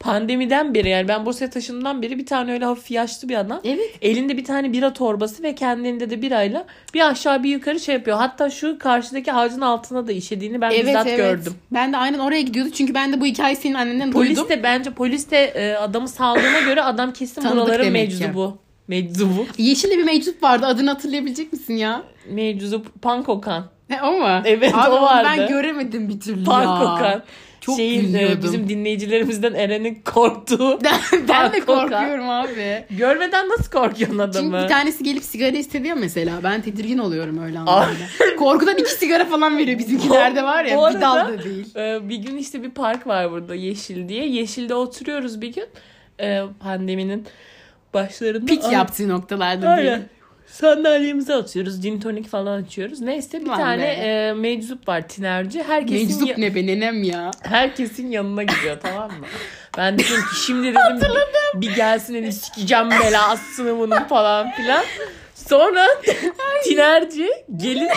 [0.04, 3.62] Pandemiden beri yani ben Bursa'ya taşındığımdan beri bir tane öyle hafif yaşlı bir adam.
[3.64, 3.98] Evet.
[4.02, 8.18] Elinde bir tane bira torbası ve kendinde de birayla bir aşağı bir yukarı şey yapıyor.
[8.18, 11.18] Hatta şu karşıdaki ağacın altına da işediğini ben Evet bizzat evet.
[11.18, 11.54] gördüm.
[11.72, 12.70] Ben de aynen oraya gidiyordu.
[12.74, 14.50] Çünkü ben de bu hikayeyi senin annenden Polis duydum.
[14.50, 17.92] de bence polis de e, adamı saldığına göre adam kesin Tanıdık buraların ki.
[17.92, 18.58] meczubu.
[18.88, 19.46] Meczubu.
[19.58, 20.66] Yeşilde bir meczup vardı.
[20.66, 22.04] Adını hatırlayabilecek misin ya?
[22.30, 23.66] Meczup Pankokan.
[23.88, 24.42] He, o mu?
[24.46, 25.30] Evet, Abi o vardı.
[25.38, 26.46] Ben göremedim bir türlü ya.
[26.46, 27.24] Pankokan.
[27.66, 28.44] Çok Şeyin, e, gülüyordum.
[28.44, 30.80] bizim dinleyicilerimizden Eren'in korktuğu.
[31.30, 32.86] ben de korkuyorum abi.
[32.90, 34.34] Görmeden nasıl korkuyorsun adamı?
[34.52, 36.34] Çünkü bir tanesi gelip sigara istedi ya mesela.
[36.44, 37.90] Ben tedirgin oluyorum öyle anlamda.
[38.38, 40.78] Korkudan iki sigara falan veriyor bizimkilerde var ya.
[40.78, 41.76] Bu bir arada- dal da değil.
[41.76, 44.28] Ee, bir gün işte bir park var burada Yeşil diye.
[44.28, 45.66] Yeşil'de oturuyoruz bir gün.
[46.20, 47.26] Ee, pandeminin
[47.94, 48.46] başlarında.
[48.46, 49.92] Pik yaptığı noktalarda değil.
[50.54, 51.82] Sandalyemize atıyoruz.
[51.82, 53.02] Gin tonik falan açıyoruz.
[53.02, 53.86] Neyse bir Vay tane be.
[53.88, 55.64] e, meczup var tinerci.
[55.64, 57.32] Herkesin Meczup ya- ne be nenem ya.
[57.44, 59.26] herkesin yanına gidiyor tamam mı?
[59.78, 61.02] Ben dedim ki şimdi dedim
[61.56, 64.84] bir, bir gelsin dedim sikeceğim belasını bunun falan filan.
[65.36, 65.88] Sonra
[66.64, 67.92] tinerci gelip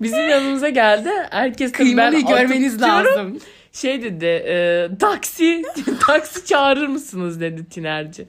[0.00, 1.10] bizim yanımıza geldi.
[1.30, 3.38] Herkes tabii ben Kıymalıyı atıp görmeniz lazım.
[3.80, 5.62] Şey dedi e, taksi
[6.06, 8.26] taksi çağırır mısınız dedi tinerci.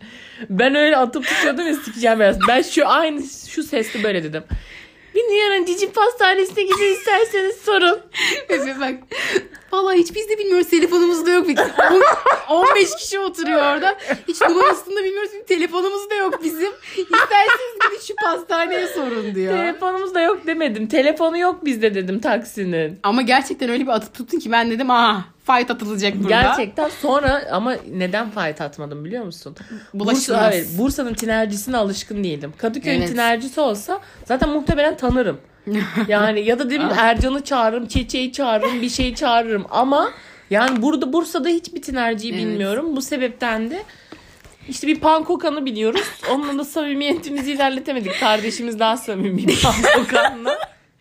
[0.50, 2.44] Ben öyle atıp tutuyordum ya sikeceğim belasını.
[2.48, 4.44] Ben şu aynı şu sesle böyle dedim.
[5.16, 8.00] Bir Nihan'ın cicim pastanesine gidin isterseniz sorun.
[8.50, 8.94] Efe bak.
[9.72, 10.70] Vallahi hiç biz de bilmiyoruz.
[10.70, 11.48] Telefonumuz da yok.
[12.50, 13.98] On- 15 kişi oturuyor orada.
[14.28, 15.32] Hiç numarasını da bilmiyoruz.
[15.48, 16.72] Telefonumuz da yok bizim.
[16.98, 19.54] İsterseniz gidin şu pastaneye sorun diyor.
[19.58, 20.88] Telefonumuz da yok demedim.
[20.88, 23.00] Telefonu yok bizde dedim taksinin.
[23.04, 26.30] Ama gerçekten öyle bir atıp tuttun ki ben dedim aha fight atılacak burada.
[26.30, 29.56] Gerçekten sonra ama neden fight atmadım biliyor musun?
[29.94, 30.28] Bulaşılmaz.
[30.46, 32.54] Bursa, evet, Bursa'nın tinercisine alışkın değildim.
[32.58, 33.10] Kadıköy'ün Evet.
[33.10, 35.40] tinercisi olsa zaten muhtemelen tanırım.
[36.08, 40.10] Yani ya da dedim Ercan'ı çağırırım, Çeçe'yi çağırırım, bir şeyi çağırırım ama
[40.50, 42.44] yani burada Bursa'da hiçbir tinerciyi Evet.
[42.46, 42.96] bilmiyorum.
[42.96, 43.84] Bu sebepten de
[44.70, 46.08] işte bir pankokanı biliyoruz.
[46.32, 48.20] Onunla da samimiyetimizi ilerletemedik.
[48.20, 50.58] Kardeşimiz daha samimi pankokanla.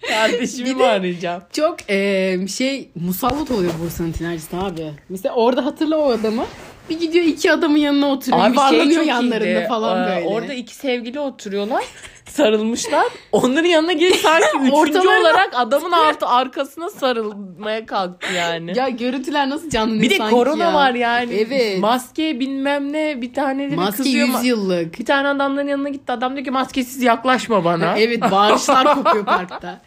[0.08, 1.42] Kardeşimi mi arayacağım?
[1.52, 4.92] Çok eee, şey musallat oluyor Bursa'nın tinercisi abi.
[5.08, 6.44] Mesela orada hatırla o adamı.
[6.90, 8.44] Bir gidiyor iki adamın yanına oturuyor.
[8.44, 9.68] Abi şey çok yanlarında iyiydi.
[9.68, 10.26] falan böyle.
[10.26, 11.84] Orada iki sevgili oturuyorlar.
[12.30, 13.06] Sarılmışlar.
[13.32, 18.72] Onların yanına gelip sanki üçüncü Ortalarına- olarak adamın altı arkasına sarılmaya kalktı yani.
[18.78, 20.74] Ya görüntüler nasıl canlanıyor bir de sanki korona ya.
[20.74, 21.34] var yani.
[21.34, 21.78] Evet.
[21.78, 24.28] Maske bilmem ne bir taneleri Maske kızıyor.
[24.28, 24.98] 100 yıllık.
[25.00, 26.12] Bir tane adamların yanına gitti.
[26.12, 27.98] Adam diyor ki maskesiz yaklaşma bana.
[27.98, 29.80] Evet bağırışlar kopuyor parkta.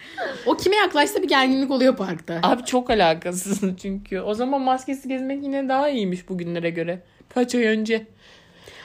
[0.46, 2.40] O kime yaklaşsa bir gerginlik oluyor parkta.
[2.44, 4.20] Abi çok alakasız çünkü.
[4.20, 7.02] O zaman maskesiz gezmek yine daha iyiymiş bugünlere göre.
[7.34, 8.08] Kaç ay önce.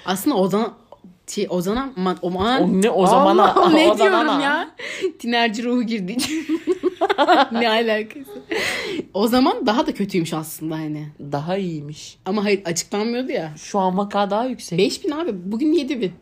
[0.06, 0.72] Aslında Ozan
[1.26, 3.54] şey, Ozan'a ma- o, man, O ne o zamana?
[3.54, 4.22] Allah, ne o zamana.
[4.24, 4.70] diyorum ya?
[5.18, 6.16] Tinerci ruhu girdi.
[7.52, 8.30] ne alakası?
[9.14, 11.06] O zaman daha da kötüymüş aslında hani.
[11.32, 12.18] Daha iyiymiş.
[12.26, 13.52] Ama hayır açıklanmıyordu ya.
[13.56, 14.78] Şu an vaka daha yüksek.
[14.78, 16.12] 5000 abi bugün 7000.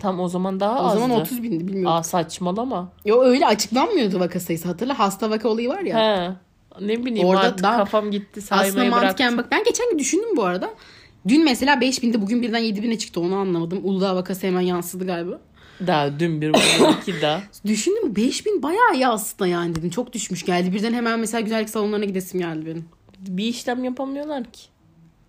[0.00, 1.00] Tam o zaman daha O azdı.
[1.00, 1.92] zaman 30 bindi bilmiyorum.
[1.96, 2.92] Aa saçmalama.
[3.04, 4.68] Yo öyle açıklanmıyordu vaka sayısı.
[4.68, 5.98] Hatırla hasta vaka olayı var ya.
[5.98, 6.30] He.
[6.86, 9.38] Ne bileyim Orada artık daha- kafam gitti Aslında saymayı mantıken bıraktım.
[9.38, 10.70] bak ben geçen gün düşündüm bu arada.
[11.28, 13.80] Dün mesela 5000'de bugün birden 7000'e çıktı onu anlamadım.
[13.82, 15.40] Uludağ vakası hemen yansıdı galiba.
[15.86, 16.48] Daha dün bir
[17.02, 17.42] iki daha.
[17.66, 19.90] Düşündüm 5000 bayağı iyi aslında yani dedim.
[19.90, 20.72] Çok düşmüş geldi.
[20.72, 22.84] Birden hemen mesela güzellik salonlarına gidesim geldi benim.
[23.18, 24.60] Bir işlem yapamıyorlar ki.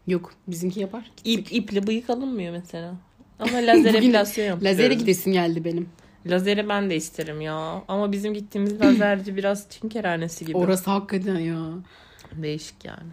[0.08, 1.12] Yok bizimki yapar.
[1.23, 2.95] İp, iple bıyık alınmıyor mesela.
[3.39, 4.80] Ama lazer Bugün epilasyon yapıyoruz.
[4.80, 5.89] Lazere gidesim geldi benim.
[6.25, 7.84] Lazeri ben de isterim ya.
[7.88, 10.58] Ama bizim gittiğimiz lazerci biraz Çin kerhanesi gibi.
[10.58, 11.65] Orası hakikaten ya.
[12.36, 13.12] Değişik yani.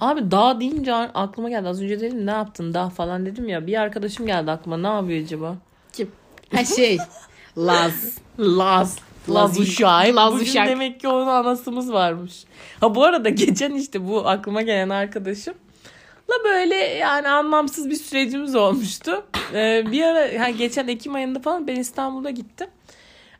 [0.00, 1.68] Abi dağ deyince aklıma geldi.
[1.68, 3.66] Az önce dedim ne yaptın dağ falan dedim ya.
[3.66, 4.76] Bir arkadaşım geldi aklıma.
[4.76, 5.56] Ne yapıyor acaba?
[5.92, 6.10] Kim?
[6.54, 6.98] Ha şey.
[7.58, 8.18] Laz.
[8.38, 8.98] Laz.
[9.28, 10.16] Laz- uşağı.
[10.16, 10.68] Laz uşak.
[10.68, 12.44] demek ki onun anasımız varmış.
[12.80, 15.54] Ha bu arada geçen işte bu aklıma gelen arkadaşım
[16.30, 19.24] la böyle yani anlamsız bir sürecimiz olmuştu.
[19.54, 22.66] Ee, bir ara yani geçen Ekim ayında falan ben İstanbul'a gittim.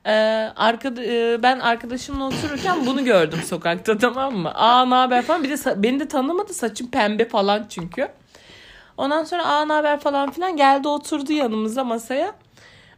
[0.07, 0.11] Ee,
[0.57, 4.51] arkada, e, ben arkadaşımla otururken bunu gördüm sokakta tamam mı?
[4.55, 5.45] Aa ne haber falan.
[5.45, 8.09] Bir de beni de tanımadı saçım pembe falan çünkü.
[8.97, 12.33] Ondan sonra aa ne haber falan filan geldi oturdu yanımıza masaya.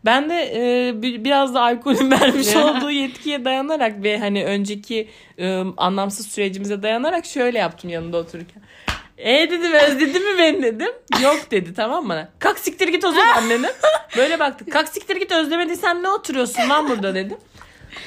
[0.04, 0.52] Ben de
[0.88, 6.82] e, bir- biraz da alkolün vermiş olduğu yetkiye dayanarak ve hani önceki e, anlamsız sürecimize
[6.82, 8.62] dayanarak şöyle yaptım yanında otururken.
[9.18, 10.92] E dedim özledin mi beni dedim.
[11.22, 12.28] Yok dedi tamam mı?
[12.38, 13.70] Kalk siktir git o zaman dedim.
[14.16, 14.72] Böyle baktık.
[14.72, 17.36] Kalk siktir git özlemediysen ne oturuyorsun lan burada dedim.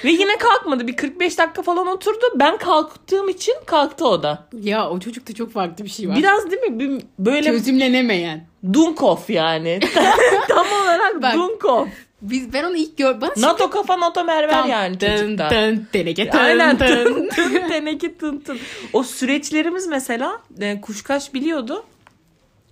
[0.06, 0.88] Ve yine kalkmadı.
[0.88, 2.26] Bir 45 dakika falan oturdu.
[2.36, 4.48] Ben kalktığım için kalktı o da.
[4.62, 6.16] Ya o çocukta çok farklı bir şey var.
[6.16, 6.80] Biraz değil mi?
[6.80, 8.48] Bir- böyle Çözümlenemeyen.
[8.74, 9.80] Dunkov yani.
[10.48, 11.34] Tam olarak Bak.
[11.34, 11.88] Dunkov.
[12.22, 15.50] Biz ben onu ilk gör bana NATO kafa NATO merver Tam yani tın çocukta.
[15.50, 16.88] tın teneke tın Aynen tın.
[16.88, 18.60] tın tın teneke tın tın.
[18.94, 21.86] O süreçlerimiz mesela e, Kuşkaş biliyordu.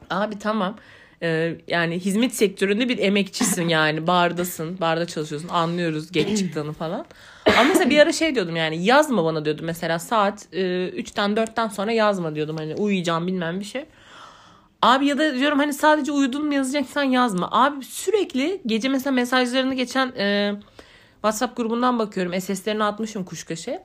[0.09, 0.75] Abi tamam.
[1.23, 7.05] E, yani hizmet sektöründe bir emekçisin yani bardasın barda çalışıyorsun anlıyoruz geç çıktığını falan.
[7.45, 11.67] Ama mesela bir ara şey diyordum yani yazma bana diyordum mesela saat e, 3'ten 4'ten
[11.67, 13.85] sonra yazma diyordum hani uyuyacağım bilmem bir şey.
[14.81, 17.49] Abi ya da diyorum hani sadece uyudun mu yazacaksan yazma.
[17.51, 20.55] Abi sürekli gece mesela mesajlarını geçen e,
[21.13, 22.41] WhatsApp grubundan bakıyorum.
[22.41, 23.79] SS'lerini atmışım kuşkaşı.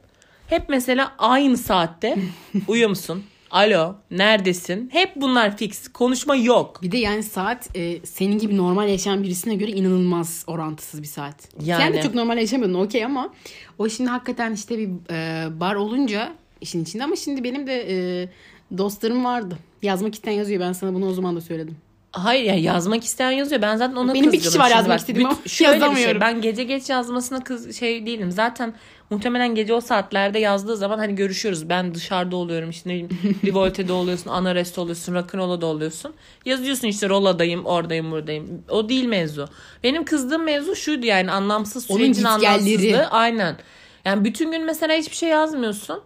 [0.46, 2.18] Hep mesela aynı saatte
[2.68, 3.24] uyuyor musun?
[3.50, 4.90] Alo, neredesin?
[4.92, 5.88] Hep bunlar fix.
[5.88, 6.83] Konuşma yok.
[6.83, 11.48] Bir de yani saat e, senin gibi normal yaşayan birisine göre inanılmaz orantısız bir saat.
[11.64, 11.83] Yani.
[11.83, 13.35] Sen de çok normal yaşamıyordun okey ama
[13.78, 18.28] o şimdi hakikaten işte bir e, bar olunca işin içinde ama şimdi benim de e,
[18.79, 19.57] dostlarım vardı.
[19.83, 21.77] Yazmak isteyen yazıyor ben sana bunu o zaman da söyledim.
[22.13, 23.63] Hayır ya yazmak isteyen yazıyor.
[23.63, 25.67] Ben zaten ona Benim bir kişi var Şimdi yazmak istediğim ama şöyle bir şey.
[25.89, 26.21] yazamıyorum.
[26.21, 28.31] Ben gece geç yazmasına kız şey değilim.
[28.31, 28.75] Zaten
[29.11, 31.69] muhtemelen gece o saatlerde yazdığı zaman hani görüşüyoruz.
[31.69, 33.09] Ben dışarıda oluyorum işte ne bileyim
[33.45, 36.15] Rivolte'de oluyorsun, Anares'te oluyorsun, Rock'n'Roll'da oluyorsun.
[36.45, 38.65] Yazıyorsun işte Rolla'dayım, oradayım, buradayım.
[38.71, 39.49] O değil mevzu.
[39.85, 43.07] Benim kızdığım mevzu şuydu yani anlamsız sürecin anlamsızlığı.
[43.11, 43.57] Aynen.
[44.05, 46.01] Yani bütün gün mesela hiçbir şey yazmıyorsun.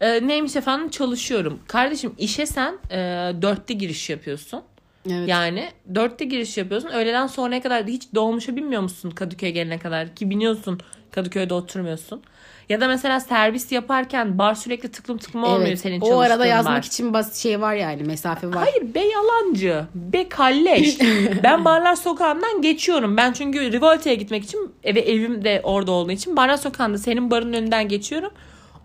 [0.00, 1.60] Ee, neymiş efendim çalışıyorum.
[1.66, 2.96] Kardeşim işe sen e,
[3.42, 4.62] dörtte giriş yapıyorsun.
[5.10, 5.28] Evet.
[5.28, 6.88] Yani dörtte giriş yapıyorsun.
[6.88, 10.14] Öğleden sonraya kadar da hiç dolmuşa binmiyor musun Kadıköy'e gelene kadar?
[10.14, 12.22] Ki biniyorsun Kadıköy'de oturmuyorsun.
[12.68, 15.80] Ya da mesela servis yaparken bar sürekli tıklım tıklım olmuyor evet.
[15.80, 16.82] senin o çalıştığın arada yazmak bar.
[16.82, 18.56] için bas şey var yani mesafe var.
[18.56, 19.84] Hayır be yalancı.
[19.94, 20.98] Be kalleş.
[21.42, 23.16] ben Barlar Sokağı'ndan geçiyorum.
[23.16, 27.52] Ben çünkü Rivolte'ye gitmek için ve evim de orada olduğu için Barlar Sokağı'nda senin barın
[27.52, 28.30] önünden geçiyorum.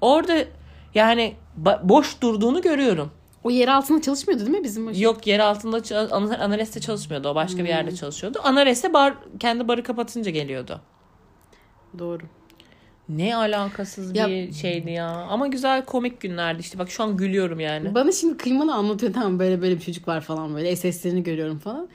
[0.02, 0.46] Orada
[0.96, 1.36] yani
[1.84, 3.12] boş durduğunu görüyorum.
[3.44, 5.02] O yer altında çalışmıyordu değil mi bizim o şey?
[5.02, 5.78] Yok yer altında
[6.40, 7.30] Anares'te çalışmıyordu.
[7.30, 7.68] O başka bir Hmm.
[7.70, 8.40] yerde çalışıyordu.
[8.44, 10.82] Anares'te bar kendi barı kapatınca geliyordu.
[12.00, 12.24] Doğru.
[13.10, 15.08] Ne alakasız Ya- bir şeydi ya.
[15.08, 16.80] Ama güzel komik günlerdi işte.
[16.80, 17.96] Bak şu an gülüyorum yani.
[17.96, 21.88] Bana şimdi kıymalı anlatıyor tamam böyle böyle bir çocuk var falan böyle SS'lerini görüyorum falan.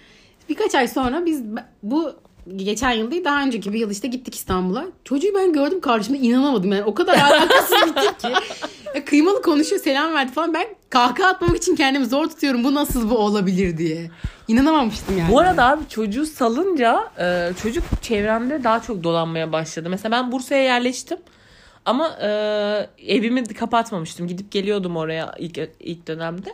[0.49, 1.43] Birkaç ay sonra biz
[1.83, 2.13] bu
[2.57, 4.87] geçen yıl değil daha önceki bir yıl işte gittik İstanbul'a.
[5.05, 8.29] Çocuğu ben gördüm karşımda inanamadım yani o kadar alakasız bir tip ki.
[8.95, 10.55] Ya kıymalı konuşuyor selam verdi falan.
[10.55, 12.65] Ben kahkaha atmamak için kendimi zor tutuyorum.
[12.65, 14.11] Bu nasıl bu olabilir diye.
[14.49, 15.33] İnanamamıştım yani.
[15.33, 19.91] Bu arada abi çocuğu salınca e, çocuk çevremde daha çok dolanmaya başladı.
[19.91, 21.19] Mesela ben Bursa'ya yerleştim.
[21.85, 22.29] Ama e,
[23.07, 24.29] evimi kapatmamıştım.
[24.29, 26.51] Gidip geliyordum oraya ilk, ilk dönemde.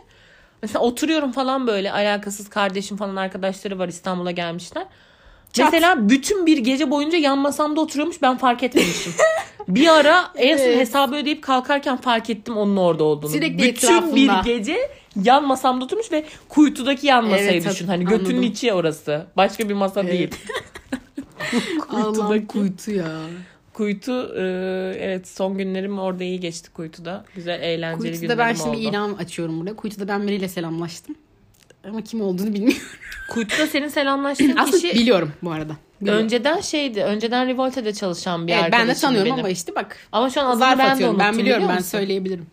[0.61, 4.85] Mesela oturuyorum falan böyle alakasız kardeşim falan arkadaşları var İstanbul'a gelmişler.
[5.53, 5.73] Çat.
[5.73, 9.13] Mesela bütün bir gece boyunca yan masamda oturuyormuş ben fark etmemişim.
[9.67, 10.77] bir ara en son Evet.
[10.79, 13.31] hesabı ödeyip kalkarken fark ettim onun orada olduğunu.
[13.31, 14.15] Sürekli bütün etrafında.
[14.15, 14.77] bir gece
[15.23, 17.87] yan masamda oturmuş ve kuytudaki yan masayı Evet, düşün.
[17.87, 19.25] Hani götünün içi orası.
[19.37, 20.11] Başka bir masa Evet.
[20.11, 20.29] değil.
[21.79, 23.07] Kuytudaki- kuytu ya.
[23.73, 24.41] Kuytu e,
[24.99, 27.25] evet son günlerim orada iyi geçti Kuytu'da.
[27.35, 28.77] Güzel eğlenceli Kuytuda günlerim ben şimdi oldu.
[28.79, 29.75] ilan açıyorum burada.
[29.75, 31.15] Kuytuda ben biriyle selamlaştım.
[31.87, 32.81] Ama kim olduğunu bilmiyorum.
[33.29, 35.73] Kuytu'da senin selamlaştığın Aslında kişi biliyorum bu arada.
[36.01, 36.23] Biliyorum.
[36.23, 37.03] önceden şeydi.
[37.03, 39.39] Önceden Revolte'de çalışan bir evet, arkadaşım ben de tanıyorum benim.
[39.39, 39.97] ama işte bak.
[40.11, 41.15] Ama şu an adını ben de atıyorum.
[41.15, 42.47] unuttum Ben biliyorum biliyor ben söyleyebilirim.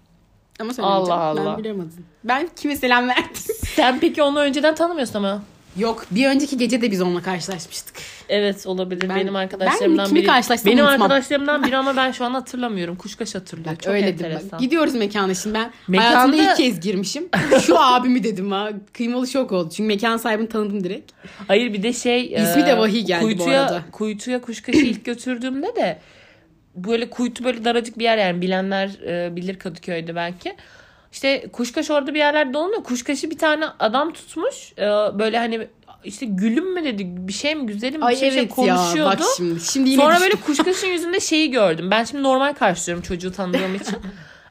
[0.61, 1.13] Ama söylemeyeceğim.
[1.13, 1.51] Allah Allah.
[1.53, 2.05] Ben biliyorum adını.
[2.25, 3.55] Ben kime selam verdim?
[3.65, 5.43] Sen peki onu önceden tanımıyorsun ama.
[5.77, 7.95] Yok bir önceki gece de biz onunla karşılaşmıştık.
[8.29, 9.09] Evet olabilir.
[9.09, 10.27] Ben- benim arkadaşlarımdan ben biri.
[10.27, 11.03] karşılaşsam Benim unutmam.
[11.03, 12.97] arkadaşlarımdan biri ama ben şu an hatırlamıyorum.
[12.97, 13.77] Kuşkaş hatırlıyor.
[13.77, 14.51] Çok Öyledir enteresan.
[14.53, 14.61] bak.
[14.61, 15.71] Gidiyoruz mekana şimdi ben.
[15.89, 17.29] Mekanda- Hayatımda ilk kez girmişim.
[17.67, 18.71] Şu abimi dedim ha.
[18.93, 19.71] Kıymalı şok oldu.
[19.77, 21.13] Çünkü mekan sahibini tanıdım direkt.
[21.49, 22.25] Hayır bir de şey.
[22.33, 23.83] İsmi de vahiy geldi bu kuytuya, arada.
[23.93, 25.99] Kuytuya kuşkaşı ilk götürdüğümde de
[26.77, 30.55] böyle kuytu böyle daracık bir yer yani bilenler e, bilir Kadıköy'de belki.
[31.15, 32.85] İşte kuşkaş orada bir yerlerde dolanıyor.
[32.85, 34.73] Kuşkaşı bir tane adam tutmuş.
[34.79, 34.83] E,
[35.19, 35.69] böyle hani
[36.05, 39.11] işte gülüm mü dedi bir şey mi güzelim bir Ay şey, şey evet ya konuşuyordu.
[39.21, 39.61] bak şimdi.
[39.61, 40.31] Şimdi yine Sonra düştüm.
[40.31, 41.89] böyle kuşkaşın yüzünde şeyi gördüm.
[41.91, 43.97] Ben şimdi normal karşılıyorum çocuğu tanıdığım için.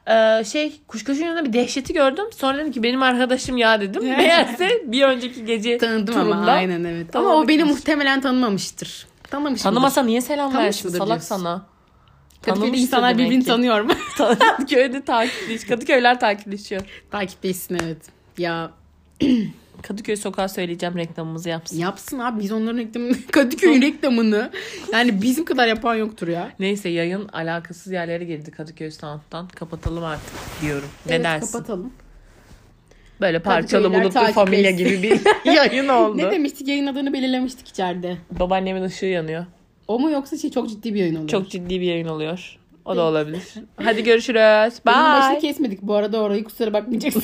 [0.08, 2.24] Ee, şey kuşkaşın yüzünde bir dehşeti gördüm.
[2.36, 4.02] Sonra dedim ki benim arkadaşım ya dedim.
[4.02, 6.34] Meğerse bir önceki gece Tanıdım turunda.
[6.36, 7.16] ama aynen evet.
[7.16, 9.06] Ama o beni muhtemelen tanımamıştır.
[9.30, 11.36] Tanımamış Tanımasa niye selam Tanımış versin mıdır salak diyorsun?
[11.36, 11.62] sana.
[12.54, 13.92] Kadıköy'de insanlar birbirini tanıyor mu?
[14.18, 15.64] Kadıköy'de takipleş.
[15.64, 16.82] Kadıköyler takipleşiyor.
[17.10, 17.98] Takipleşsin evet.
[18.38, 18.70] Ya
[19.82, 21.76] Kadıköy sokağı söyleyeceğim reklamımızı yapsın.
[21.76, 24.50] yapsın abi biz onların reklamını Kadıköy'ün reklamını
[24.92, 26.52] yani bizim kadar yapan yoktur ya.
[26.58, 29.48] Neyse yayın alakasız yerlere girdi Kadıköy Sound'dan.
[29.48, 30.88] Kapatalım artık diyorum.
[31.06, 31.52] Ne evet, dersin?
[31.52, 31.92] kapatalım.
[33.20, 35.20] Böyle parçalı bulutlu familya gibi bir
[35.54, 36.18] yayın oldu.
[36.18, 38.16] Ne demiştik yayın adını belirlemiştik içeride.
[38.30, 39.46] Babaannemin ışığı yanıyor.
[39.88, 41.28] O mu yoksa şey çok ciddi bir yayın oluyor.
[41.28, 42.58] Çok ciddi bir yayın oluyor.
[42.84, 43.42] O da olabilir.
[43.76, 44.40] Hadi görüşürüz.
[44.40, 45.38] Yayının başını Bye.
[45.38, 47.22] kesmedik bu arada orayı kusura bakmayacaksın.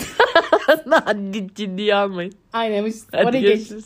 [1.05, 2.33] Hadi ciddiye almayın.
[2.53, 3.59] Aynen Hadi oraya geç.
[3.59, 3.85] görüşürüz.